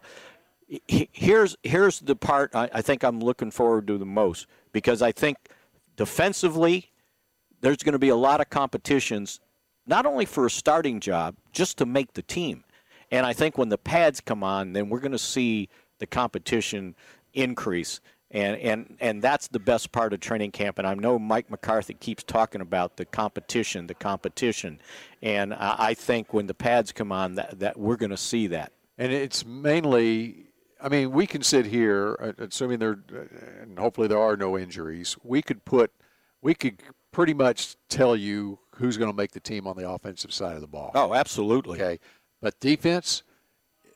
[0.88, 5.12] here's here's the part I, I think I'm looking forward to the most because I
[5.12, 5.38] think
[5.96, 6.92] defensively
[7.62, 9.40] there's going to be a lot of competitions,
[9.88, 12.64] not only for a starting job, just to make the team.
[13.12, 15.70] And I think when the pads come on, then we're going to see
[16.00, 16.96] the competition
[17.34, 18.02] increase
[18.34, 20.80] and and and that's the best part of training camp.
[20.80, 24.82] And I know Mike McCarthy keeps talking about the competition, the competition,
[25.22, 28.74] and I think when the pads come on, that, that we're going to see that.
[28.98, 30.48] And it's mainly.
[30.82, 34.58] I mean, we can sit here, uh, assuming there, uh, and hopefully there are no
[34.58, 35.16] injuries.
[35.24, 35.94] We could put,
[36.42, 36.82] we could
[37.14, 40.62] pretty much tell you who's going to make the team on the offensive side of
[40.62, 40.92] the ball.
[40.94, 41.82] Oh, absolutely.
[41.82, 42.00] Okay,
[42.42, 43.24] but defense,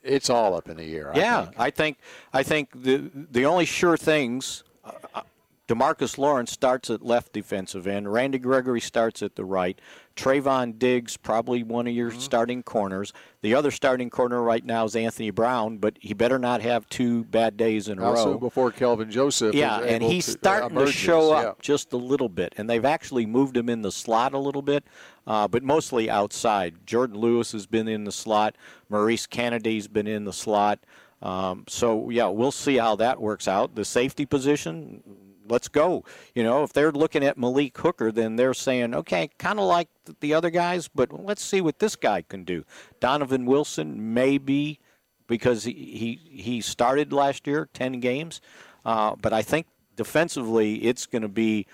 [0.07, 1.11] it's all up in the air.
[1.15, 1.57] yeah, I think.
[1.59, 1.97] I think
[2.33, 4.63] I think the the only sure things.
[4.83, 5.21] Uh,
[5.67, 8.11] Demarcus Lawrence starts at left defensive end.
[8.11, 9.79] Randy Gregory starts at the right.
[10.15, 12.19] Trevon Diggs, probably one of your mm-hmm.
[12.19, 13.11] starting corners.
[13.41, 17.25] The other starting corner right now is Anthony Brown, but he better not have two
[17.25, 18.37] bad days in a also row.
[18.37, 19.53] before Kelvin Joseph.
[19.53, 21.61] Yeah, and he's to, uh, starting uh, to show up yeah.
[21.61, 22.53] just a little bit.
[22.57, 24.85] And they've actually moved him in the slot a little bit,
[25.27, 26.85] uh, but mostly outside.
[26.85, 28.55] Jourdan Lewis has been in the slot.
[28.89, 30.79] Maurice Canady's been in the slot.
[31.21, 33.75] Um, so, yeah, we'll see how that works out.
[33.75, 35.03] The safety position,
[35.49, 36.03] let's go.
[36.35, 39.89] You know, if they're looking at Malik Hooker, then they're saying, okay, kind of like
[40.19, 42.63] the other guys, but let's see what this guy can do.
[42.99, 44.79] Donovan Wilson, maybe
[45.27, 48.41] because he he, he started last year, ten games,
[48.85, 51.65] uh, but I think defensively it's going to be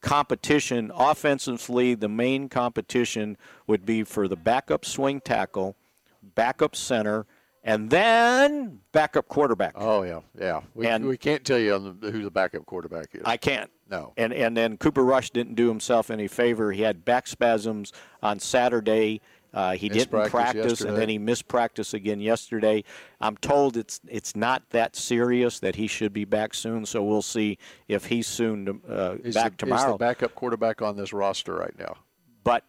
[0.00, 0.90] competition.
[0.94, 5.76] Offensively, the main competition would be for the backup swing tackle,
[6.22, 7.26] backup center
[7.64, 9.74] and then backup quarterback.
[9.76, 10.62] Oh yeah, yeah.
[10.74, 13.22] We, and we can't tell you the, who the backup quarterback is.
[13.24, 13.70] I can't.
[13.90, 14.12] No.
[14.16, 16.72] And and then Cooper Rush didn't do himself any favor.
[16.72, 17.92] He had back spasms
[18.22, 19.20] on Saturday.
[19.54, 22.82] Uh, he missed didn't practice, practice and then he missed practice again yesterday.
[23.20, 26.86] I'm told it's it's not that serious that he should be back soon.
[26.86, 29.90] So we'll see if he's soon uh, is back the, tomorrow.
[29.90, 31.98] Is the backup quarterback on this roster right now?
[32.44, 32.64] But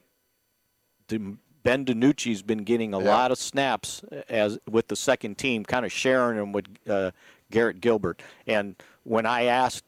[1.08, 3.10] the Ben DiNucci's been getting a yeah.
[3.10, 7.12] lot of snaps as with the second team, kind of sharing them with uh,
[7.52, 8.22] Garrett Gilbert.
[8.46, 9.86] And when I asked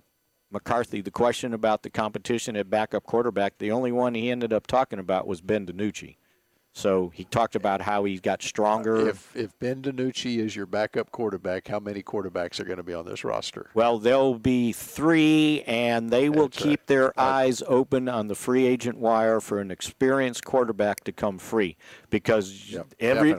[0.52, 4.68] McCarthy the question about the competition at backup quarterback, the only one he ended up
[4.68, 6.16] talking about was Ben DiNucci.
[6.76, 9.08] So he talked about how he got stronger.
[9.08, 12.94] If if Ben DiNucci is your backup quarterback, how many quarterbacks are going to be
[12.94, 13.72] on this roster?
[13.74, 16.88] Well, there'll be three, and they will That's keep right.
[16.88, 21.78] their eyes open on the free agent wire for an experienced quarterback to come free
[22.10, 23.34] because Yep, every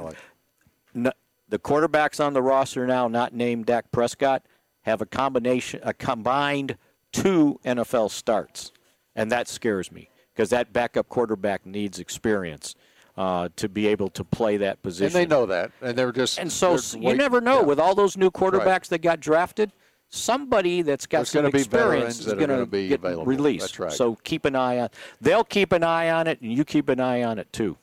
[0.94, 4.46] the quarterbacks on the roster now, not named Dak Prescott,
[4.82, 6.78] have a combination, a combined
[7.12, 8.72] two NFL starts,
[9.14, 12.74] and that scares me because that backup quarterback needs experience
[13.16, 15.18] uh, to be able to play that position.
[15.20, 17.66] And they know that, and they're just And so you waiting- never know yeah.
[17.66, 18.82] with all those new quarterbacks Right.
[18.90, 19.72] that got drafted.
[20.08, 23.24] Somebody that's got There's some gonna be experience veterans is going gonna be get available.
[23.26, 23.62] released.
[23.62, 23.92] That's right.
[23.92, 24.88] So keep an eye on.
[25.20, 27.76] They'll keep an eye on it, and you keep an eye on it too.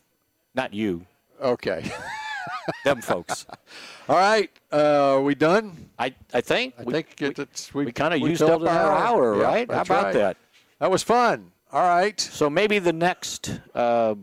[0.54, 1.04] Not you,
[1.42, 1.90] Okay.
[2.84, 3.44] them folks.
[4.08, 4.50] All right.
[4.72, 5.90] Uh, are we done?
[5.98, 8.92] I I think I we, think it, it's, we, we kind of used up our
[8.96, 9.70] hour, Yeah, right?
[9.70, 10.14] How about right.
[10.14, 10.36] that?
[10.78, 11.52] That was fun.
[11.72, 12.18] All right.
[12.18, 14.14] So maybe the next uh,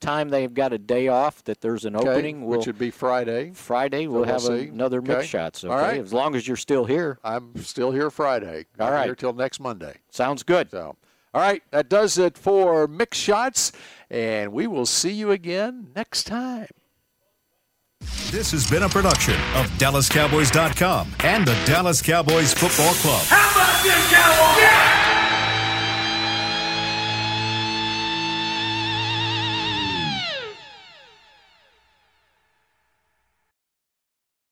[0.00, 2.90] time they've got a day off that there's an Okay, opening, we'll, which would be
[2.90, 3.52] Friday.
[3.54, 4.68] Friday we'll, we'll have see.
[4.68, 5.26] another mix Okay.
[5.26, 5.64] shots.
[5.64, 5.72] Okay?
[5.72, 6.00] All right.
[6.00, 7.18] As long as you're still here.
[7.22, 8.66] I'm still here Friday.
[8.78, 9.04] All I'm right.
[9.04, 9.94] Here till next Monday.
[10.10, 10.70] Sounds good.
[10.70, 10.96] So,
[11.32, 13.70] all right, that does it for Mick Shots,
[14.10, 16.66] and we will see you again next time.
[18.30, 23.22] This has been a production of DallasCowboys.com and the Dallas Cowboys Football Club.
[23.26, 24.89] How about this, Cowboys?